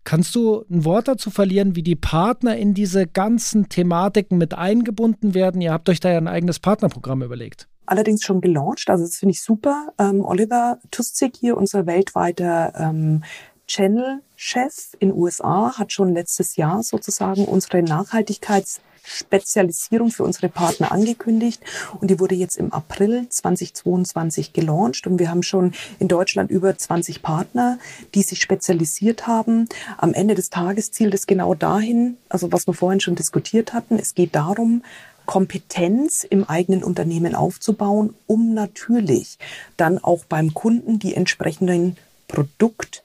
Kannst 0.04 0.34
du 0.34 0.64
ein 0.70 0.84
Wort 0.84 1.08
dazu 1.08 1.30
verlieren, 1.30 1.76
wie 1.76 1.82
die 1.82 1.96
Partner 1.96 2.56
in 2.56 2.74
diese 2.74 3.06
ganzen 3.06 3.68
Thematiken 3.68 4.36
mit 4.36 4.52
eingebunden 4.52 5.34
werden? 5.34 5.60
Ihr 5.60 5.72
habt 5.72 5.88
euch 5.88 6.00
da 6.00 6.10
ja 6.10 6.18
ein 6.18 6.28
eigenes 6.28 6.58
Partnerprogramm 6.58 7.22
überlegt 7.22 7.68
allerdings 7.84 8.22
schon 8.22 8.40
gelauncht. 8.40 8.88
Also 8.88 9.04
das 9.04 9.16
finde 9.16 9.32
ich 9.32 9.42
super. 9.42 9.92
Ähm, 9.98 10.24
Oliver 10.24 10.78
Tuszik 10.90 11.36
hier, 11.36 11.56
unser 11.56 11.84
weltweiter 11.86 12.72
ähm, 12.76 13.22
Channel-Chef 14.42 14.96
in 14.98 15.12
USA 15.12 15.78
hat 15.78 15.92
schon 15.92 16.12
letztes 16.12 16.56
Jahr 16.56 16.82
sozusagen 16.82 17.44
unsere 17.44 17.80
Nachhaltigkeitsspezialisierung 17.82 20.10
für 20.10 20.24
unsere 20.24 20.48
Partner 20.48 20.90
angekündigt 20.90 21.62
und 22.00 22.10
die 22.10 22.18
wurde 22.18 22.34
jetzt 22.34 22.56
im 22.56 22.72
April 22.72 23.28
2022 23.28 24.52
gelauncht 24.52 25.06
und 25.06 25.20
wir 25.20 25.30
haben 25.30 25.44
schon 25.44 25.74
in 26.00 26.08
Deutschland 26.08 26.50
über 26.50 26.76
20 26.76 27.22
Partner, 27.22 27.78
die 28.14 28.22
sich 28.22 28.42
spezialisiert 28.42 29.28
haben. 29.28 29.68
Am 29.96 30.12
Ende 30.12 30.34
des 30.34 30.50
Tages 30.50 30.90
zielt 30.90 31.14
es 31.14 31.28
genau 31.28 31.54
dahin, 31.54 32.16
also 32.28 32.50
was 32.50 32.66
wir 32.66 32.74
vorhin 32.74 32.98
schon 32.98 33.14
diskutiert 33.14 33.72
hatten, 33.72 33.96
es 33.96 34.16
geht 34.16 34.34
darum, 34.34 34.82
Kompetenz 35.24 36.26
im 36.28 36.48
eigenen 36.48 36.82
Unternehmen 36.82 37.36
aufzubauen, 37.36 38.16
um 38.26 38.54
natürlich 38.54 39.38
dann 39.76 40.02
auch 40.02 40.24
beim 40.24 40.52
Kunden 40.52 40.98
die 40.98 41.14
entsprechenden 41.14 41.96
Produkt 42.26 43.04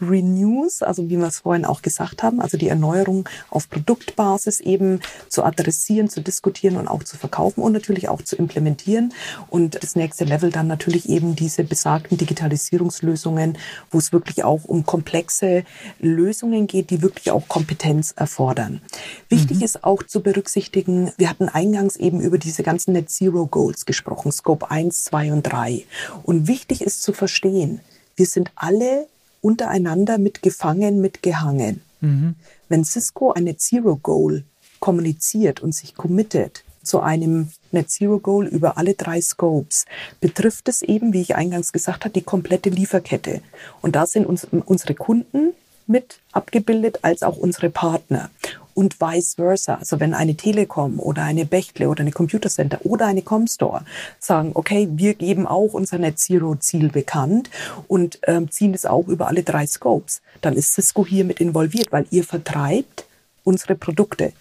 Renews, 0.00 0.82
also 0.82 1.08
wie 1.08 1.18
wir 1.18 1.26
es 1.26 1.40
vorhin 1.40 1.64
auch 1.64 1.82
gesagt 1.82 2.22
haben, 2.22 2.40
also 2.40 2.56
die 2.56 2.68
Erneuerung 2.68 3.28
auf 3.50 3.68
Produktbasis 3.68 4.60
eben 4.60 5.00
zu 5.28 5.44
adressieren, 5.44 6.08
zu 6.08 6.20
diskutieren 6.20 6.76
und 6.76 6.88
auch 6.88 7.02
zu 7.02 7.16
verkaufen 7.16 7.62
und 7.62 7.72
natürlich 7.72 8.08
auch 8.08 8.22
zu 8.22 8.36
implementieren. 8.36 9.12
Und 9.48 9.82
das 9.82 9.96
nächste 9.96 10.24
Level 10.24 10.50
dann 10.50 10.66
natürlich 10.66 11.08
eben 11.08 11.36
diese 11.36 11.64
besagten 11.64 12.18
Digitalisierungslösungen, 12.18 13.58
wo 13.90 13.98
es 13.98 14.12
wirklich 14.12 14.44
auch 14.44 14.64
um 14.64 14.86
komplexe 14.86 15.64
Lösungen 15.98 16.66
geht, 16.66 16.90
die 16.90 17.02
wirklich 17.02 17.30
auch 17.30 17.48
Kompetenz 17.48 18.12
erfordern. 18.16 18.80
Wichtig 19.28 19.58
mhm. 19.58 19.64
ist 19.64 19.84
auch 19.84 20.02
zu 20.02 20.22
berücksichtigen, 20.22 21.12
wir 21.16 21.30
hatten 21.30 21.48
eingangs 21.48 21.96
eben 21.96 22.20
über 22.20 22.38
diese 22.38 22.62
ganzen 22.62 22.92
Net 22.92 23.10
Zero 23.10 23.46
Goals 23.46 23.86
gesprochen, 23.86 24.32
Scope 24.32 24.70
1, 24.70 25.04
2 25.04 25.32
und 25.32 25.42
3. 25.42 25.84
Und 26.22 26.48
wichtig 26.48 26.82
ist 26.82 27.02
zu 27.02 27.12
verstehen, 27.12 27.80
wir 28.16 28.26
sind 28.26 28.50
alle 28.54 29.06
untereinander 29.40 30.18
mitgefangen, 30.18 31.00
mitgehangen. 31.00 31.82
Mhm. 32.00 32.34
Wenn 32.68 32.84
Cisco 32.84 33.32
eine 33.32 33.56
Zero 33.56 33.96
Goal 33.96 34.44
kommuniziert 34.78 35.60
und 35.60 35.74
sich 35.74 35.94
committet 35.94 36.64
zu 36.82 37.00
einem 37.00 37.50
Net 37.72 37.90
Zero 37.90 38.18
Goal 38.18 38.46
über 38.46 38.78
alle 38.78 38.94
drei 38.94 39.20
Scopes, 39.20 39.84
betrifft 40.20 40.68
es 40.68 40.82
eben, 40.82 41.12
wie 41.12 41.20
ich 41.20 41.36
eingangs 41.36 41.72
gesagt 41.72 42.04
habe, 42.04 42.12
die 42.12 42.22
komplette 42.22 42.70
Lieferkette. 42.70 43.42
Und 43.82 43.96
da 43.96 44.06
sind 44.06 44.26
uns, 44.26 44.46
unsere 44.64 44.94
Kunden 44.94 45.52
mit 45.86 46.20
abgebildet 46.32 47.00
als 47.02 47.22
auch 47.22 47.36
unsere 47.36 47.70
Partner 47.70 48.30
und 48.80 48.98
vice 48.98 49.34
versa. 49.34 49.74
Also 49.74 50.00
wenn 50.00 50.14
eine 50.14 50.36
Telekom 50.36 51.00
oder 51.00 51.22
eine 51.22 51.44
Bechtle 51.44 51.90
oder 51.90 52.00
eine 52.00 52.12
Computer 52.12 52.48
Center 52.48 52.78
oder 52.84 53.06
eine 53.06 53.20
Comstore 53.20 53.84
sagen, 54.18 54.52
okay, 54.54 54.88
wir 54.92 55.12
geben 55.12 55.46
auch 55.46 55.74
unser 55.74 55.98
Net 55.98 56.18
Zero 56.18 56.56
Ziel 56.56 56.88
bekannt 56.88 57.50
und 57.88 58.18
ähm, 58.22 58.50
ziehen 58.50 58.72
es 58.72 58.86
auch 58.86 59.06
über 59.06 59.28
alle 59.28 59.42
drei 59.42 59.66
Scopes, 59.66 60.22
dann 60.40 60.54
ist 60.54 60.72
Cisco 60.72 61.04
hier 61.04 61.26
mit 61.26 61.42
involviert, 61.42 61.92
weil 61.92 62.06
ihr 62.10 62.24
vertreibt 62.24 63.04
unsere 63.44 63.74
Produkte 63.74 64.32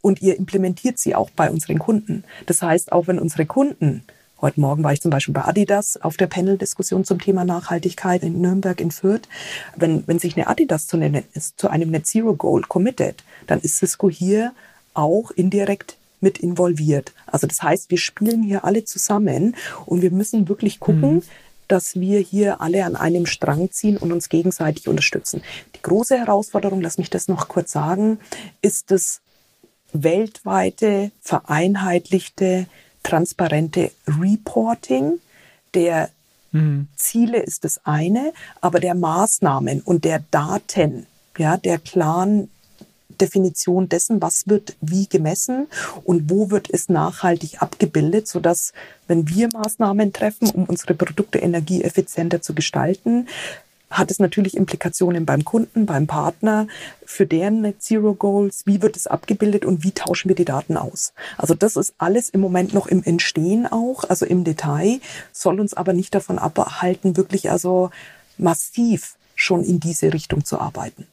und 0.00 0.22
ihr 0.22 0.36
implementiert 0.36 1.00
sie 1.00 1.16
auch 1.16 1.30
bei 1.30 1.50
unseren 1.50 1.80
Kunden. 1.80 2.22
Das 2.46 2.62
heißt, 2.62 2.92
auch 2.92 3.08
wenn 3.08 3.18
unsere 3.18 3.46
Kunden 3.46 4.04
Heute 4.38 4.60
Morgen 4.60 4.84
war 4.84 4.92
ich 4.92 5.00
zum 5.00 5.10
Beispiel 5.10 5.32
bei 5.32 5.46
Adidas 5.46 5.96
auf 5.96 6.18
der 6.18 6.26
Panel-Diskussion 6.26 7.06
zum 7.06 7.18
Thema 7.18 7.46
Nachhaltigkeit 7.46 8.22
in 8.22 8.42
Nürnberg 8.42 8.78
in 8.82 8.90
Fürth. 8.90 9.26
Wenn, 9.76 10.06
wenn 10.06 10.18
sich 10.18 10.36
eine 10.36 10.46
Adidas 10.46 10.86
zu, 10.86 10.98
eine, 10.98 11.24
zu 11.56 11.70
einem 11.70 11.90
Net 11.90 12.06
Zero 12.06 12.34
Goal 12.34 12.60
committet, 12.62 13.24
dann 13.46 13.60
ist 13.60 13.78
Cisco 13.78 14.10
hier 14.10 14.52
auch 14.92 15.30
indirekt 15.30 15.96
mit 16.20 16.36
involviert. 16.36 17.14
Also 17.26 17.46
das 17.46 17.62
heißt, 17.62 17.90
wir 17.90 17.96
spielen 17.96 18.42
hier 18.42 18.64
alle 18.64 18.84
zusammen 18.84 19.56
und 19.86 20.02
wir 20.02 20.10
müssen 20.10 20.50
wirklich 20.50 20.80
gucken, 20.80 21.14
mhm. 21.14 21.22
dass 21.66 21.98
wir 21.98 22.20
hier 22.20 22.60
alle 22.60 22.84
an 22.84 22.94
einem 22.94 23.24
Strang 23.24 23.70
ziehen 23.70 23.96
und 23.96 24.12
uns 24.12 24.28
gegenseitig 24.28 24.86
unterstützen. 24.86 25.40
Die 25.74 25.82
große 25.82 26.18
Herausforderung, 26.18 26.82
lass 26.82 26.98
mich 26.98 27.08
das 27.08 27.28
noch 27.28 27.48
kurz 27.48 27.72
sagen, 27.72 28.18
ist 28.60 28.90
das 28.90 29.22
weltweite, 29.94 31.10
vereinheitlichte 31.22 32.66
transparente 33.06 33.92
Reporting 34.08 35.20
der 35.74 36.10
mhm. 36.50 36.88
Ziele 36.96 37.38
ist 37.38 37.64
das 37.64 37.80
eine, 37.84 38.32
aber 38.60 38.80
der 38.80 38.94
Maßnahmen 38.94 39.80
und 39.80 40.04
der 40.04 40.22
Daten, 40.30 41.06
ja, 41.38 41.56
der 41.56 41.78
klaren 41.78 42.50
Definition 43.20 43.88
dessen, 43.88 44.20
was 44.20 44.48
wird 44.48 44.76
wie 44.80 45.06
gemessen 45.08 45.68
und 46.04 46.28
wo 46.28 46.50
wird 46.50 46.68
es 46.70 46.88
nachhaltig 46.88 47.62
abgebildet, 47.62 48.28
sodass, 48.28 48.72
wenn 49.06 49.28
wir 49.28 49.48
Maßnahmen 49.52 50.12
treffen, 50.12 50.50
um 50.50 50.64
unsere 50.64 50.94
Produkte 50.94 51.38
energieeffizienter 51.38 52.42
zu 52.42 52.54
gestalten, 52.54 53.28
hat 53.90 54.10
es 54.10 54.18
natürlich 54.18 54.56
Implikationen 54.56 55.26
beim 55.26 55.44
Kunden, 55.44 55.86
beim 55.86 56.06
Partner, 56.06 56.66
für 57.04 57.26
deren 57.26 57.60
Net 57.60 57.82
Zero 57.82 58.14
Goals, 58.14 58.62
wie 58.66 58.82
wird 58.82 58.96
es 58.96 59.06
abgebildet 59.06 59.64
und 59.64 59.84
wie 59.84 59.92
tauschen 59.92 60.28
wir 60.28 60.36
die 60.36 60.44
Daten 60.44 60.76
aus. 60.76 61.12
Also 61.36 61.54
das 61.54 61.76
ist 61.76 61.94
alles 61.98 62.28
im 62.28 62.40
Moment 62.40 62.74
noch 62.74 62.86
im 62.86 63.02
Entstehen 63.04 63.66
auch, 63.66 64.04
also 64.04 64.26
im 64.26 64.44
Detail, 64.44 65.00
soll 65.32 65.60
uns 65.60 65.74
aber 65.74 65.92
nicht 65.92 66.14
davon 66.14 66.38
abhalten, 66.38 67.16
wirklich 67.16 67.50
also 67.50 67.90
massiv 68.38 69.16
schon 69.34 69.62
in 69.62 69.80
diese 69.80 70.12
Richtung 70.12 70.44
zu 70.44 70.58
arbeiten. 70.58 71.06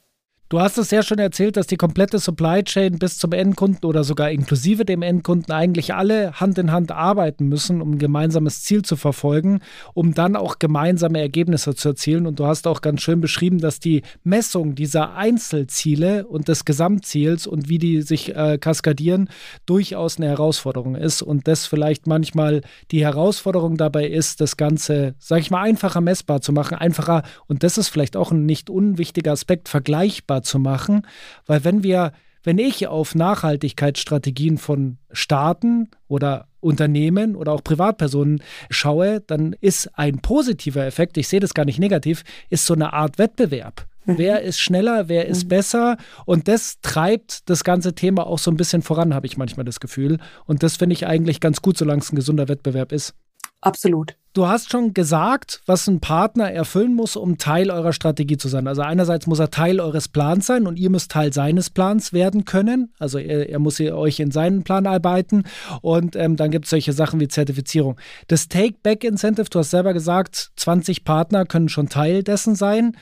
Du 0.54 0.62
hast 0.62 0.78
es 0.78 0.92
ja 0.92 1.02
schon 1.02 1.18
erzählt, 1.18 1.58
dass 1.58 1.66
die 1.66 1.78
komplette 1.78 2.20
Supply 2.20 2.64
Chain 2.64 3.00
bis 3.00 3.18
zum 3.18 3.32
Endkunden 3.32 3.86
oder 3.86 4.04
sogar 4.04 4.30
inklusive 4.30 4.86
dem 4.86 5.02
Endkunden 5.02 5.52
eigentlich 5.52 5.96
alle 5.96 6.34
Hand 6.34 6.60
in 6.60 6.72
Hand 6.72 6.92
arbeiten 6.92 7.48
müssen, 7.48 7.82
um 7.82 7.94
ein 7.94 7.98
gemeinsames 7.98 8.62
Ziel 8.62 8.84
zu 8.84 8.96
verfolgen, 8.96 9.62
um 9.96 10.14
dann 10.14 10.36
auch 10.36 10.60
gemeinsame 10.60 11.20
Ergebnisse 11.20 11.74
zu 11.74 11.90
erzielen. 11.90 12.28
Und 12.28 12.38
du 12.38 12.46
hast 12.46 12.68
auch 12.68 12.82
ganz 12.82 13.02
schön 13.02 13.20
beschrieben, 13.20 13.58
dass 13.58 13.80
die 13.80 14.04
Messung 14.24 14.76
dieser 14.76 15.16
Einzelziele 15.16 16.28
und 16.28 16.48
des 16.48 16.66
Gesamtziels 16.66 17.48
und 17.48 17.68
wie 17.68 17.80
die 17.80 18.04
sich 18.04 18.36
äh, 18.36 18.60
kaskadieren 18.60 19.32
durchaus 19.66 20.18
eine 20.18 20.28
Herausforderung 20.28 20.94
ist 20.94 21.24
und 21.24 21.48
das 21.48 21.66
vielleicht 21.66 22.06
manchmal 22.06 22.62
die 22.92 23.04
Herausforderung 23.04 23.76
dabei 23.76 24.06
ist, 24.06 24.40
das 24.40 24.56
Ganze, 24.56 25.16
sag 25.18 25.40
ich 25.40 25.50
mal, 25.50 25.64
einfacher 25.64 26.02
messbar 26.02 26.42
zu 26.42 26.54
machen, 26.54 26.78
einfacher 26.78 27.24
und 27.48 27.64
das 27.64 27.80
ist 27.80 27.88
vielleicht 27.88 28.16
auch 28.16 28.32
ein 28.32 28.46
nicht 28.46 28.70
unwichtiger 28.70 29.32
Aspekt, 29.32 29.68
vergleichbar 29.68 30.43
zu 30.44 30.60
machen, 30.60 31.08
weil 31.46 31.64
wenn 31.64 31.84
wir 31.84 32.14
wenn 32.44 32.58
ich 32.58 32.88
auf 32.88 33.16
Nachhaltigkeitsstrategien 33.16 34.58
von 34.58 34.98
Staaten 35.12 35.90
oder 36.10 36.48
Unternehmen 36.60 37.36
oder 37.36 37.54
auch 37.54 37.64
Privatpersonen 37.64 38.44
schaue, 38.70 39.22
dann 39.22 39.56
ist 39.62 39.98
ein 39.98 40.20
positiver 40.20 40.86
Effekt, 40.86 41.18
ich 41.18 41.30
sehe 41.30 41.40
das 41.40 41.54
gar 41.54 41.66
nicht 41.66 41.80
negativ, 41.80 42.24
ist 42.50 42.66
so 42.66 42.74
eine 42.74 42.92
Art 42.92 43.18
Wettbewerb. 43.18 43.88
Mhm. 44.06 44.18
Wer 44.18 44.42
ist 44.42 44.60
schneller, 44.60 45.08
wer 45.08 45.28
ist 45.28 45.46
mhm. 45.46 45.50
besser? 45.50 45.98
Und 46.26 46.50
das 46.50 46.80
treibt 46.82 47.50
das 47.50 47.64
ganze 47.64 47.96
Thema 47.96 48.28
auch 48.28 48.40
so 48.40 48.52
ein 48.52 48.58
bisschen 48.58 48.82
voran, 48.82 49.14
habe 49.14 49.26
ich 49.28 49.38
manchmal 49.38 49.66
das 49.66 49.80
Gefühl. 49.80 50.20
Und 50.46 50.64
das 50.64 50.76
finde 50.76 50.94
ich 50.94 51.08
eigentlich 51.08 51.40
ganz 51.40 51.62
gut, 51.62 51.78
solange 51.78 52.02
es 52.02 52.12
ein 52.12 52.18
gesunder 52.18 52.50
Wettbewerb 52.50 52.92
ist. 52.92 53.14
Absolut. 53.62 54.18
Du 54.34 54.48
hast 54.48 54.72
schon 54.72 54.96
gesagt, 54.96 55.62
was 55.68 55.88
ein 55.88 56.00
Partner 56.00 56.52
erfüllen 56.52 56.96
muss, 56.96 57.16
um 57.16 57.38
Teil 57.38 57.70
eurer 57.70 57.94
Strategie 57.94 58.38
zu 58.38 58.48
sein. 58.48 58.68
Also 58.68 58.82
einerseits 58.82 59.28
muss 59.28 59.38
er 59.38 59.52
Teil 59.52 59.80
eures 59.80 60.08
Plans 60.08 60.48
sein 60.48 60.66
und 60.66 60.80
ihr 60.80 60.90
müsst 60.90 61.12
Teil 61.12 61.32
seines 61.32 61.70
Plans 61.70 62.14
werden 62.14 62.44
können. 62.44 62.92
Also 62.98 63.20
er, 63.20 63.48
er 63.48 63.60
muss 63.60 63.80
euch 63.80 64.20
in 64.20 64.32
seinen 64.32 64.64
Plan 64.64 64.88
arbeiten. 64.88 65.44
Und 65.82 66.16
ähm, 66.16 66.36
dann 66.36 66.50
gibt 66.50 66.66
es 66.66 66.72
solche 66.72 66.94
Sachen 66.94 67.20
wie 67.20 67.28
Zertifizierung. 67.28 67.96
Das 68.28 68.48
Take-Back-Incentive, 68.48 69.52
du 69.52 69.60
hast 69.60 69.70
selber 69.70 69.94
gesagt, 69.94 70.50
20 70.56 71.04
Partner 71.04 71.46
können 71.46 71.70
schon 71.70 71.90
Teil 71.90 72.24
dessen 72.24 72.56
sein. 72.56 72.98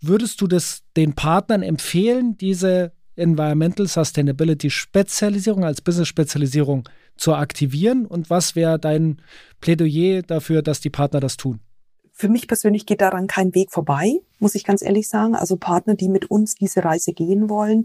Würdest 0.00 0.40
du 0.40 0.48
das 0.48 0.82
den 0.96 1.14
Partnern 1.14 1.62
empfehlen, 1.62 2.36
diese 2.38 2.90
Environmental 3.14 3.86
Sustainability 3.86 4.68
Spezialisierung 4.68 5.64
als 5.64 5.80
Business 5.80 6.08
Spezialisierung 6.08 6.88
zu 7.22 7.34
aktivieren? 7.34 8.04
Und 8.04 8.30
was 8.30 8.56
wäre 8.56 8.78
dein 8.78 9.22
Plädoyer 9.60 10.22
dafür, 10.22 10.62
dass 10.62 10.80
die 10.80 10.90
Partner 10.90 11.20
das 11.20 11.36
tun? 11.36 11.60
Für 12.12 12.28
mich 12.28 12.46
persönlich 12.46 12.84
geht 12.84 13.00
daran 13.00 13.26
kein 13.26 13.54
Weg 13.54 13.70
vorbei, 13.70 14.20
muss 14.38 14.54
ich 14.54 14.64
ganz 14.64 14.82
ehrlich 14.82 15.08
sagen. 15.08 15.34
Also 15.34 15.56
Partner, 15.56 15.94
die 15.94 16.08
mit 16.08 16.30
uns 16.30 16.56
diese 16.56 16.84
Reise 16.84 17.12
gehen 17.12 17.48
wollen, 17.48 17.84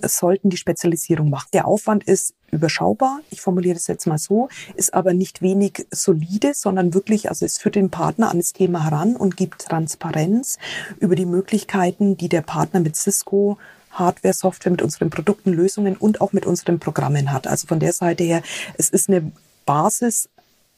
sollten 0.00 0.48
die 0.48 0.56
Spezialisierung 0.56 1.28
machen. 1.28 1.48
Der 1.52 1.66
Aufwand 1.66 2.04
ist 2.04 2.34
überschaubar, 2.52 3.18
ich 3.30 3.40
formuliere 3.40 3.74
das 3.74 3.88
jetzt 3.88 4.06
mal 4.06 4.16
so, 4.16 4.48
ist 4.76 4.94
aber 4.94 5.12
nicht 5.12 5.42
wenig 5.42 5.86
solide, 5.90 6.54
sondern 6.54 6.94
wirklich, 6.94 7.28
also 7.28 7.44
es 7.44 7.58
führt 7.58 7.74
den 7.74 7.90
Partner 7.90 8.30
an 8.30 8.38
das 8.38 8.52
Thema 8.52 8.84
heran 8.84 9.16
und 9.16 9.36
gibt 9.36 9.66
Transparenz 9.66 10.58
über 11.00 11.16
die 11.16 11.26
Möglichkeiten, 11.26 12.16
die 12.16 12.28
der 12.28 12.42
Partner 12.42 12.78
mit 12.78 12.94
Cisco 12.94 13.58
Hardware, 13.98 14.34
Software, 14.34 14.72
mit 14.72 14.82
unseren 14.82 15.10
Produkten, 15.10 15.52
Lösungen 15.52 15.96
und 15.96 16.20
auch 16.20 16.32
mit 16.32 16.46
unseren 16.46 16.78
Programmen 16.78 17.32
hat. 17.32 17.46
Also 17.46 17.66
von 17.66 17.80
der 17.80 17.92
Seite 17.92 18.24
her, 18.24 18.42
es 18.76 18.88
ist 18.88 19.08
eine 19.08 19.32
Basis, 19.66 20.28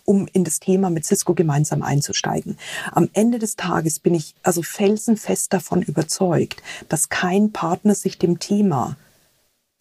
um 0.05 0.27
in 0.33 0.45
das 0.45 0.59
Thema 0.59 0.91
mit 0.91 1.05
Cisco 1.05 1.35
gemeinsam 1.35 1.83
einzusteigen. 1.83 2.59
Am 2.93 3.09
Ende 3.13 3.39
des 3.39 3.57
Tages 3.57 4.01
bin 4.01 4.15
ich 4.15 4.35
also 4.43 4.63
felsenfest 4.63 5.53
davon 5.53 5.83
überzeugt, 5.83 6.63
dass 6.89 7.09
kein 7.09 7.53
Partner 7.53 7.95
sich 7.95 8.19
dem 8.19 8.39
Thema 8.39 8.97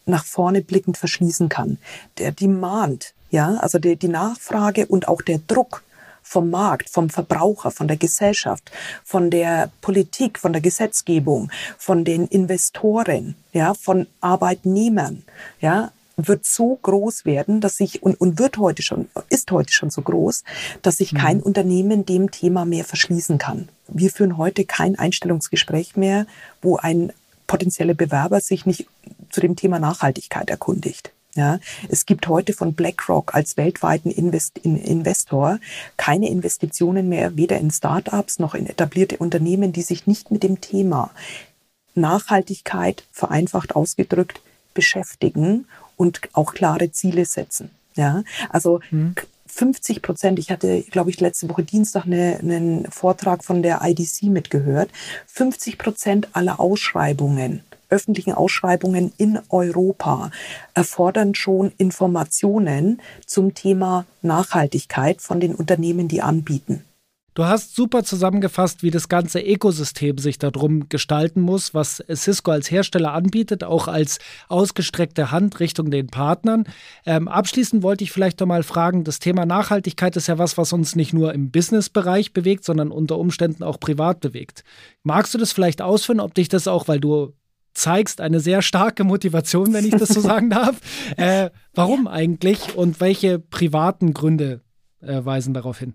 nach 0.05 0.25
vorne 0.25 0.61
blickend 0.61 0.97
verschließen 0.97 1.49
kann. 1.49 1.77
Der 2.17 2.31
Demand, 2.31 3.13
ja, 3.31 3.55
also 3.55 3.79
die, 3.79 3.95
die 3.95 4.07
Nachfrage 4.07 4.85
und 4.87 5.07
auch 5.07 5.21
der 5.21 5.39
Druck 5.39 5.83
vom 6.29 6.51
Markt, 6.51 6.91
vom 6.91 7.09
Verbraucher, 7.09 7.71
von 7.71 7.87
der 7.87 7.97
Gesellschaft, 7.97 8.71
von 9.03 9.31
der 9.31 9.71
Politik, 9.81 10.37
von 10.37 10.53
der 10.53 10.61
Gesetzgebung, 10.61 11.49
von 11.75 12.05
den 12.05 12.27
Investoren, 12.27 13.33
ja, 13.51 13.73
von 13.73 14.05
Arbeitnehmern, 14.21 15.23
ja, 15.59 15.91
wird 16.17 16.45
so 16.45 16.77
groß 16.83 17.25
werden, 17.25 17.61
dass 17.61 17.77
sich 17.77 18.03
und, 18.03 18.21
und 18.21 18.37
wird 18.37 18.59
heute 18.59 18.83
schon, 18.83 19.09
ist 19.29 19.49
heute 19.49 19.73
schon 19.73 19.89
so 19.89 20.03
groß, 20.03 20.43
dass 20.83 20.97
sich 20.97 21.15
kein 21.15 21.37
mhm. 21.37 21.43
Unternehmen 21.43 22.05
dem 22.05 22.29
Thema 22.29 22.63
mehr 22.63 22.83
verschließen 22.83 23.39
kann. 23.39 23.69
Wir 23.87 24.11
führen 24.11 24.37
heute 24.37 24.65
kein 24.65 24.99
Einstellungsgespräch 24.99 25.95
mehr, 25.95 26.27
wo 26.61 26.77
ein 26.77 27.11
potenzieller 27.47 27.95
Bewerber 27.95 28.39
sich 28.39 28.67
nicht 28.67 28.85
zu 29.31 29.41
dem 29.41 29.55
Thema 29.55 29.79
Nachhaltigkeit 29.79 30.51
erkundigt. 30.51 31.11
Ja, 31.35 31.59
es 31.89 32.07
gibt 32.07 32.27
heute 32.27 32.53
von 32.53 32.73
BlackRock 32.73 33.35
als 33.35 33.55
weltweiten 33.55 34.09
Invest 34.09 34.57
Investor 34.59 35.59
keine 35.95 36.27
Investitionen 36.27 37.07
mehr, 37.07 37.37
weder 37.37 37.57
in 37.59 37.69
Startups 37.69 38.39
noch 38.39 38.55
in 38.55 38.65
etablierte 38.65 39.17
Unternehmen, 39.17 39.71
die 39.71 39.83
sich 39.83 40.07
nicht 40.07 40.31
mit 40.31 40.41
dem 40.41 40.59
Thema 40.59 41.11
Nachhaltigkeit 41.93 43.03
vereinfacht 43.11 43.75
ausgedrückt 43.75 44.41
beschäftigen 44.73 45.65
und 45.97 46.21
auch 46.33 46.53
klare 46.53 46.91
Ziele 46.91 47.25
setzen. 47.25 47.69
Ja, 47.95 48.23
also 48.49 48.79
hm. 48.89 49.13
50 49.45 50.01
Prozent, 50.01 50.39
ich 50.39 50.51
hatte, 50.51 50.83
glaube 50.83 51.09
ich, 51.09 51.19
letzte 51.19 51.49
Woche 51.49 51.63
Dienstag 51.63 52.05
eine, 52.05 52.39
einen 52.39 52.89
Vortrag 52.89 53.43
von 53.43 53.61
der 53.61 53.81
IDC 53.83 54.23
mitgehört, 54.23 54.89
50 55.27 55.77
Prozent 55.77 56.27
aller 56.33 56.59
Ausschreibungen 56.59 57.63
öffentlichen 57.89 58.33
Ausschreibungen 58.33 59.11
in 59.17 59.39
Europa 59.49 60.31
erfordern 60.73 61.35
schon 61.35 61.71
Informationen 61.77 63.01
zum 63.25 63.53
Thema 63.53 64.05
Nachhaltigkeit 64.21 65.21
von 65.21 65.39
den 65.39 65.55
Unternehmen, 65.55 66.07
die 66.07 66.21
anbieten. 66.21 66.83
Du 67.39 67.45
hast 67.45 67.73
super 67.73 68.03
zusammengefasst, 68.03 68.83
wie 68.83 68.91
das 68.91 69.07
ganze 69.07 69.39
Ökosystem 69.39 70.17
sich 70.17 70.39
darum 70.39 70.89
gestalten 70.89 71.39
muss, 71.39 71.73
was 71.73 72.03
Cisco 72.13 72.51
als 72.51 72.69
Hersteller 72.69 73.13
anbietet, 73.13 73.63
auch 73.63 73.87
als 73.87 74.19
ausgestreckte 74.49 75.31
Hand 75.31 75.61
Richtung 75.61 75.89
den 75.89 76.07
Partnern. 76.07 76.65
Ähm, 77.05 77.29
abschließend 77.29 77.81
wollte 77.81 78.03
ich 78.03 78.11
vielleicht 78.11 78.41
noch 78.41 78.47
mal 78.47 78.63
fragen, 78.63 79.05
das 79.05 79.19
Thema 79.19 79.45
Nachhaltigkeit 79.45 80.17
ist 80.17 80.27
ja 80.27 80.37
was, 80.37 80.57
was 80.57 80.73
uns 80.73 80.97
nicht 80.97 81.13
nur 81.13 81.33
im 81.33 81.49
Business-Bereich 81.49 82.33
bewegt, 82.33 82.65
sondern 82.65 82.91
unter 82.91 83.17
Umständen 83.17 83.63
auch 83.63 83.79
privat 83.79 84.19
bewegt. 84.19 84.65
Magst 85.03 85.33
du 85.33 85.37
das 85.37 85.53
vielleicht 85.53 85.81
ausführen, 85.81 86.19
ob 86.19 86.33
dich 86.33 86.49
das 86.49 86.67
auch, 86.67 86.89
weil 86.89 86.99
du 86.99 87.31
zeigst 87.73 88.21
eine 88.21 88.39
sehr 88.39 88.61
starke 88.61 89.03
Motivation, 89.03 89.73
wenn 89.73 89.85
ich 89.85 89.95
das 89.95 90.09
so 90.09 90.19
sagen 90.21 90.49
darf. 90.49 90.79
Äh, 91.17 91.49
warum 91.73 92.07
eigentlich 92.07 92.75
und 92.75 92.99
welche 92.99 93.39
privaten 93.39 94.13
Gründe 94.13 94.61
äh, 95.01 95.23
weisen 95.23 95.53
darauf 95.53 95.79
hin? 95.79 95.93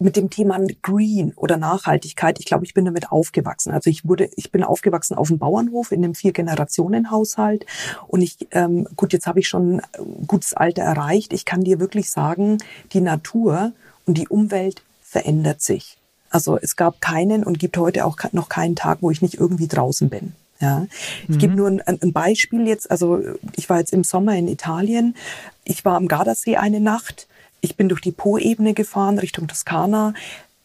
mit 0.00 0.16
dem 0.16 0.30
Thema 0.30 0.60
Green 0.82 1.32
oder 1.34 1.56
Nachhaltigkeit, 1.56 2.38
ich 2.38 2.46
glaube, 2.46 2.64
ich 2.64 2.74
bin 2.74 2.84
damit 2.84 3.10
aufgewachsen. 3.10 3.72
Also 3.72 3.90
ich 3.90 4.06
wurde, 4.06 4.30
ich 4.36 4.52
bin 4.52 4.62
aufgewachsen 4.62 5.14
auf 5.14 5.28
dem 5.28 5.38
Bauernhof 5.38 5.92
in 5.92 6.04
einem 6.04 6.14
Vier-Generationen-Haushalt 6.14 7.66
und 8.06 8.22
ich, 8.22 8.36
ähm, 8.52 8.86
gut, 8.96 9.12
jetzt 9.12 9.26
habe 9.26 9.40
ich 9.40 9.48
schon 9.48 9.80
ein 9.80 10.26
gutes 10.26 10.54
Alter 10.54 10.82
erreicht. 10.82 11.32
Ich 11.32 11.44
kann 11.44 11.62
dir 11.62 11.80
wirklich 11.80 12.10
sagen, 12.10 12.58
die 12.92 13.00
Natur 13.00 13.72
und 14.06 14.18
die 14.18 14.28
Umwelt 14.28 14.82
verändert 15.02 15.62
sich. 15.62 15.98
Also 16.30 16.58
es 16.58 16.76
gab 16.76 17.00
keinen 17.00 17.42
und 17.42 17.58
gibt 17.58 17.78
heute 17.78 18.04
auch 18.04 18.18
noch 18.32 18.48
keinen 18.48 18.76
Tag, 18.76 18.98
wo 19.00 19.10
ich 19.10 19.22
nicht 19.22 19.34
irgendwie 19.34 19.68
draußen 19.68 20.08
bin. 20.10 20.34
Ja, 20.60 20.86
ich 21.28 21.36
mhm. 21.36 21.38
gebe 21.38 21.54
nur 21.54 21.68
ein, 21.68 21.80
ein, 21.86 22.12
Beispiel 22.12 22.66
jetzt. 22.66 22.90
Also 22.90 23.22
ich 23.56 23.70
war 23.70 23.78
jetzt 23.78 23.92
im 23.92 24.02
Sommer 24.02 24.36
in 24.36 24.48
Italien. 24.48 25.14
Ich 25.64 25.84
war 25.84 25.96
am 25.96 26.08
Gardasee 26.08 26.56
eine 26.56 26.80
Nacht. 26.80 27.28
Ich 27.60 27.76
bin 27.76 27.88
durch 27.88 28.00
die 28.00 28.12
Po-Ebene 28.12 28.74
gefahren 28.74 29.18
Richtung 29.18 29.46
Toskana. 29.46 30.14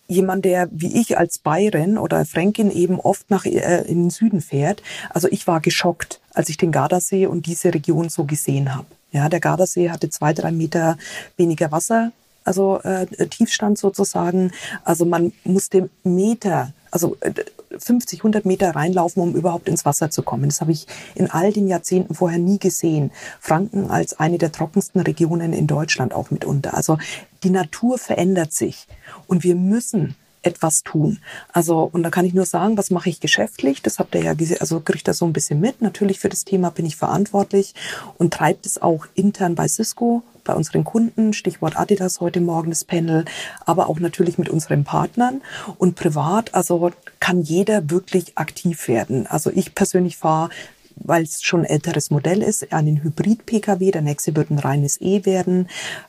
Jemand, 0.08 0.46
der 0.46 0.68
wie 0.72 1.00
ich 1.00 1.18
als 1.18 1.38
Bayerin 1.38 1.98
oder 1.98 2.26
Fränkin 2.26 2.72
eben 2.72 3.00
oft 3.00 3.30
nach 3.30 3.46
äh, 3.46 3.84
in 3.84 4.04
den 4.04 4.10
Süden 4.10 4.42
fährt. 4.42 4.82
Also 5.10 5.28
ich 5.30 5.46
war 5.46 5.62
geschockt, 5.62 6.20
als 6.34 6.50
ich 6.50 6.58
den 6.58 6.72
Gardasee 6.72 7.28
und 7.28 7.46
diese 7.46 7.74
Region 7.74 8.10
so 8.10 8.26
gesehen 8.26 8.76
habe. 8.76 8.88
Ja, 9.12 9.30
der 9.30 9.40
Gardasee 9.40 9.92
hatte 9.92 10.10
zwei, 10.10 10.34
drei 10.34 10.52
Meter 10.52 10.98
weniger 11.38 11.72
Wasser, 11.72 12.12
also 12.44 12.80
äh, 12.82 13.06
Tiefstand 13.28 13.78
sozusagen. 13.78 14.52
Also 14.84 15.06
man 15.06 15.34
musste 15.44 15.90
Meter, 16.04 16.74
also 16.90 17.16
äh, 17.22 17.32
50, 17.78 18.20
100 18.20 18.46
Meter 18.46 18.72
reinlaufen, 18.72 19.22
um 19.22 19.36
überhaupt 19.36 19.68
ins 19.68 19.86
Wasser 19.86 20.10
zu 20.10 20.24
kommen. 20.24 20.46
Das 20.46 20.62
habe 20.62 20.72
ich 20.72 20.88
in 21.16 21.30
all 21.30 21.52
den 21.52 21.68
Jahrzehnten 21.68 22.16
vorher 22.16 22.40
nie 22.40 22.60
gesehen. 22.60 23.12
Franken 23.40 23.90
als 23.90 24.20
eine 24.20 24.38
der 24.38 24.52
trockensten 24.52 25.02
Regionen 25.02 25.54
in 25.54 25.68
Deutschland 25.68 26.14
auch 26.14 26.32
mitunter. 26.32 26.74
Also 26.74 26.98
die 27.44 27.50
Natur 27.50 27.98
verändert 27.98 28.54
sich 28.54 28.88
und 29.28 29.44
wir 29.44 29.56
müssen 29.56 30.16
etwas 30.44 30.84
tun. 30.84 31.20
Also, 31.52 31.90
und 31.92 32.04
da 32.04 32.10
kann 32.10 32.26
ich 32.26 32.34
nur 32.34 32.46
sagen, 32.46 32.78
was 32.78 32.92
mache 32.92 33.10
ich 33.10 33.20
geschäftlich? 33.20 33.82
Das 33.82 34.00
habt 34.00 34.14
ihr 34.16 34.24
ja 34.24 34.34
gesehen, 34.34 34.58
also 34.60 34.80
kriegt 34.80 35.08
das 35.08 35.18
so 35.18 35.26
ein 35.26 35.34
bisschen 35.34 35.60
mit. 35.60 35.82
Natürlich 35.82 36.20
für 36.20 36.30
das 36.30 36.46
Thema 36.46 36.70
bin 36.70 36.86
ich 36.86 36.96
verantwortlich 36.96 37.74
und 38.18 38.34
treibt 38.34 38.66
es 38.66 38.82
auch 38.82 39.06
intern 39.16 39.56
bei 39.56 39.68
Cisco, 39.68 40.24
bei 40.44 40.54
unseren 40.54 40.84
Kunden, 40.84 41.34
Stichwort 41.34 41.78
Adidas 41.78 42.20
heute 42.20 42.42
Morgen 42.42 42.70
das 42.70 42.84
Panel, 42.84 43.26
aber 43.66 43.90
auch 43.90 44.00
natürlich 44.00 44.38
mit 44.38 44.50
unseren 44.50 44.84
Partnern 44.84 45.42
und 45.78 45.96
privat, 45.96 46.54
also 46.54 46.92
kann 47.20 47.42
jeder 47.42 47.90
wirklich 47.90 48.38
aktiv 48.38 48.88
werden. 48.88 49.26
Also 49.28 49.50
ich 49.50 49.74
persönlich 49.74 50.18
fahre 50.18 50.50
weil 50.96 51.24
es 51.24 51.42
schon 51.42 51.66
älteres 51.66 52.12
Modell 52.12 52.42
ist, 52.42 52.72
einen 52.74 53.04
Hybrid-Pkw. 53.04 53.92
Der 53.92 54.02
nächste 54.02 54.36
wird 54.36 54.50
ein 54.50 54.60
reines 54.60 55.00
E 55.02 55.26
werden. 55.26 55.68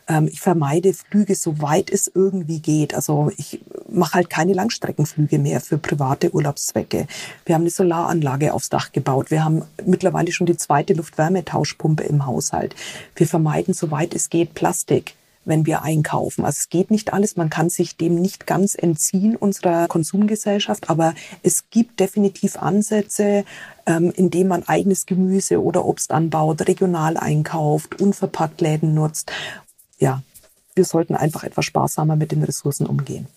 Ähm, 0.09 0.29
ich 0.31 0.41
vermeide 0.41 0.95
Flüge, 0.95 1.35
soweit 1.35 1.91
es 1.91 2.11
irgendwie 2.15 2.61
geht. 2.61 2.95
Also 2.95 3.31
ich 3.37 3.61
mache 3.89 4.15
halt 4.15 4.31
keine 4.31 4.53
Langstreckenflüge 4.53 5.39
mehr 5.39 5.61
für 5.61 5.79
private 5.79 6.35
Urlaubszwecke. 6.35 7.07
Wir 7.47 7.55
haben 7.55 7.63
eine 7.63 7.71
Solaranlage 7.71 8.53
aufs 8.53 8.69
Dach 8.69 8.93
gebaut. 8.93 9.31
Wir 9.31 9.45
haben 9.45 9.63
mittlerweile 9.85 10.33
schon 10.33 10.47
die 10.47 10.57
zweite 10.57 10.95
Luftwärmetauschpumpe 10.95 12.05
im 12.05 12.27
Haushalt. 12.27 12.75
Wir 13.17 13.27
vermeiden, 13.27 13.75
soweit 13.75 14.15
es 14.15 14.31
geht, 14.31 14.55
Plastik 14.55 15.15
wenn 15.45 15.67
wir 15.67 15.83
einkaufen. 15.83 16.45
Also 16.45 16.59
es 16.61 16.69
geht 16.69 16.91
nicht 16.91 17.13
alles, 17.13 17.37
man 17.37 17.51
kann 17.51 17.71
sich 17.71 17.97
dem 17.97 18.15
nicht 18.15 18.47
ganz 18.47 18.75
entziehen 18.75 19.37
unserer 19.37 19.87
Konsumgesellschaft, 19.89 20.91
aber 20.91 21.15
es 21.43 21.71
gibt 21.71 22.01
definitiv 22.01 22.57
Ansätze, 22.57 23.45
ähm, 23.87 24.13
indem 24.15 24.49
man 24.49 24.67
eigenes 24.67 25.07
Gemüse 25.07 25.63
oder 25.63 25.85
Obst 25.85 26.11
anbaut, 26.11 26.67
regional 26.67 27.17
einkauft, 27.17 28.01
unverpackt 28.01 28.61
Läden 28.61 28.95
nutzt. 28.95 29.31
Ja, 29.99 30.23
wir 30.75 30.85
sollten 30.85 31.15
einfach 31.15 31.45
etwas 31.45 31.65
sparsamer 31.65 32.17
mit 32.17 32.33
den 32.33 32.43
Ressourcen 32.43 32.87
umgehen 32.87 33.29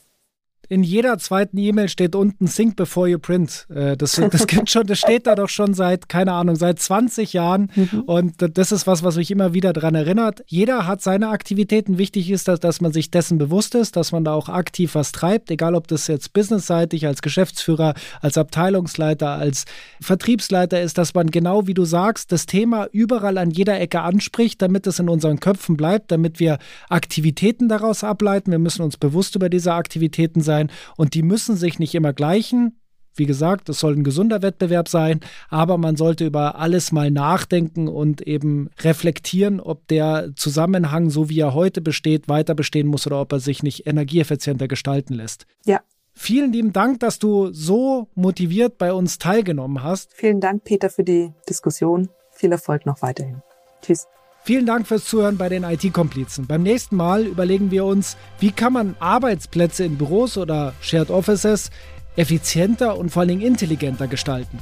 in 0.69 0.83
jeder 0.83 1.17
zweiten 1.17 1.57
E-Mail 1.57 1.87
steht 1.87 2.15
unten 2.15 2.47
Think 2.47 2.75
before 2.75 3.07
you 3.07 3.19
print. 3.19 3.67
Äh, 3.73 3.95
das, 3.95 4.15
das, 4.15 4.47
gibt 4.47 4.69
schon, 4.69 4.85
das 4.85 4.99
steht 4.99 5.27
da 5.27 5.35
doch 5.35 5.49
schon 5.49 5.73
seit, 5.73 6.09
keine 6.09 6.33
Ahnung, 6.33 6.55
seit 6.55 6.79
20 6.79 7.33
Jahren. 7.33 7.71
Mhm. 7.75 8.01
Und 8.01 8.57
das 8.57 8.71
ist 8.71 8.85
was, 8.85 9.03
was 9.03 9.15
mich 9.15 9.31
immer 9.31 9.53
wieder 9.53 9.71
daran 9.73 9.95
erinnert. 9.95 10.43
Jeder 10.47 10.85
hat 10.85 11.01
seine 11.01 11.29
Aktivitäten. 11.29 11.97
Wichtig 11.97 12.29
ist, 12.29 12.47
dass, 12.47 12.59
dass 12.59 12.81
man 12.81 12.91
sich 12.91 13.11
dessen 13.11 13.37
bewusst 13.37 13.75
ist, 13.75 13.95
dass 13.95 14.11
man 14.11 14.25
da 14.25 14.33
auch 14.33 14.49
aktiv 14.49 14.95
was 14.95 15.11
treibt, 15.11 15.51
egal 15.51 15.73
ob 15.73 15.87
das 15.87 16.07
jetzt 16.07 16.33
businessseitig, 16.33 17.07
als 17.07 17.21
Geschäftsführer, 17.21 17.93
als 18.21 18.37
Abteilungsleiter, 18.37 19.29
als 19.29 19.65
Vertriebsleiter 20.01 20.81
ist, 20.81 20.97
dass 20.97 21.13
man 21.13 21.31
genau 21.31 21.67
wie 21.67 21.73
du 21.73 21.85
sagst, 21.85 22.31
das 22.31 22.45
Thema 22.45 22.87
überall 22.91 23.37
an 23.37 23.51
jeder 23.51 23.79
Ecke 23.79 24.01
anspricht, 24.01 24.61
damit 24.61 24.85
es 24.85 24.99
in 24.99 25.07
unseren 25.07 25.39
Köpfen 25.39 25.77
bleibt, 25.77 26.11
damit 26.11 26.39
wir 26.39 26.57
Aktivitäten 26.89 27.69
daraus 27.69 28.03
ableiten. 28.03 28.51
Wir 28.51 28.59
müssen 28.59 28.81
uns 28.81 28.97
bewusst 28.97 29.35
über 29.35 29.49
diese 29.49 29.73
Aktivitäten 29.73 30.41
sein 30.41 30.56
sein 30.57 30.71
und 30.95 31.13
die 31.13 31.23
müssen 31.23 31.55
sich 31.55 31.79
nicht 31.79 31.95
immer 31.95 32.13
gleichen. 32.13 32.79
Wie 33.15 33.25
gesagt, 33.25 33.67
es 33.69 33.79
soll 33.79 33.95
ein 33.95 34.03
gesunder 34.03 34.43
Wettbewerb 34.43 34.87
sein, 34.87 35.21
aber 35.49 35.79
man 35.79 35.95
sollte 35.95 36.25
über 36.25 36.59
alles 36.59 36.91
mal 36.91 37.09
nachdenken 37.09 37.87
und 37.87 38.21
eben 38.21 38.69
reflektieren, 38.79 39.59
ob 39.59 39.87
der 39.87 40.29
Zusammenhang, 40.35 41.09
so 41.09 41.27
wie 41.27 41.39
er 41.39 41.55
heute 41.55 41.81
besteht, 41.81 42.29
weiter 42.29 42.53
bestehen 42.53 42.87
muss 42.87 43.07
oder 43.07 43.19
ob 43.19 43.31
er 43.31 43.39
sich 43.39 43.63
nicht 43.63 43.87
energieeffizienter 43.87 44.67
gestalten 44.67 45.15
lässt. 45.15 45.47
Ja. 45.65 45.81
Vielen 46.13 46.51
lieben 46.53 46.73
Dank, 46.73 46.99
dass 46.99 47.19
du 47.19 47.51
so 47.51 48.07
motiviert 48.15 48.77
bei 48.77 48.93
uns 48.93 49.17
teilgenommen 49.17 49.83
hast. 49.83 50.13
Vielen 50.13 50.39
Dank, 50.39 50.63
Peter, 50.63 50.89
für 50.89 51.03
die 51.03 51.31
Diskussion. 51.49 52.09
Viel 52.31 52.51
Erfolg 52.51 52.85
noch 52.85 53.01
weiterhin. 53.01 53.41
Tschüss. 53.81 54.07
Vielen 54.47 54.65
Dank 54.65 54.87
fürs 54.87 55.03
Zuhören 55.03 55.35
bei 55.35 55.49
den 55.49 55.65
IT-Komplizen. 55.65 56.47
Beim 56.47 56.63
nächsten 56.63 56.95
Mal 56.95 57.25
überlegen 57.25 57.69
wir 57.69 57.83
uns, 57.83 58.15
wie 58.39 58.53
kann 58.53 58.71
man 58.71 58.95
Arbeitsplätze 58.97 59.83
in 59.83 59.97
Büros 59.97 60.37
oder 60.37 60.73
Shared 60.79 61.09
Offices 61.09 61.69
effizienter 62.15 62.97
und 62.97 63.09
vor 63.09 63.25
Dingen 63.25 63.41
intelligenter 63.41 64.07
gestalten. 64.07 64.59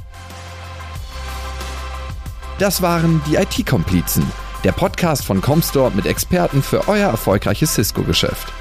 Das 2.58 2.82
waren 2.82 3.22
die 3.30 3.36
IT-Komplizen, 3.36 4.24
der 4.64 4.72
Podcast 4.72 5.24
von 5.24 5.40
Comstore 5.40 5.92
mit 5.94 6.06
Experten 6.06 6.64
für 6.64 6.88
euer 6.88 7.10
erfolgreiches 7.10 7.74
Cisco-Geschäft. 7.74 8.52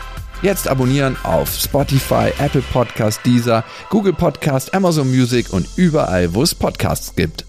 Jetzt 0.44 0.68
abonnieren 0.68 1.18
auf 1.24 1.52
Spotify, 1.52 2.34
Apple 2.38 2.62
Podcast, 2.72 3.26
Deezer, 3.26 3.64
Google 3.90 4.14
Podcast, 4.14 4.76
Amazon 4.76 5.10
Music 5.10 5.52
und 5.52 5.68
überall, 5.76 6.36
wo 6.36 6.44
es 6.44 6.54
Podcasts 6.54 7.16
gibt. 7.16 7.44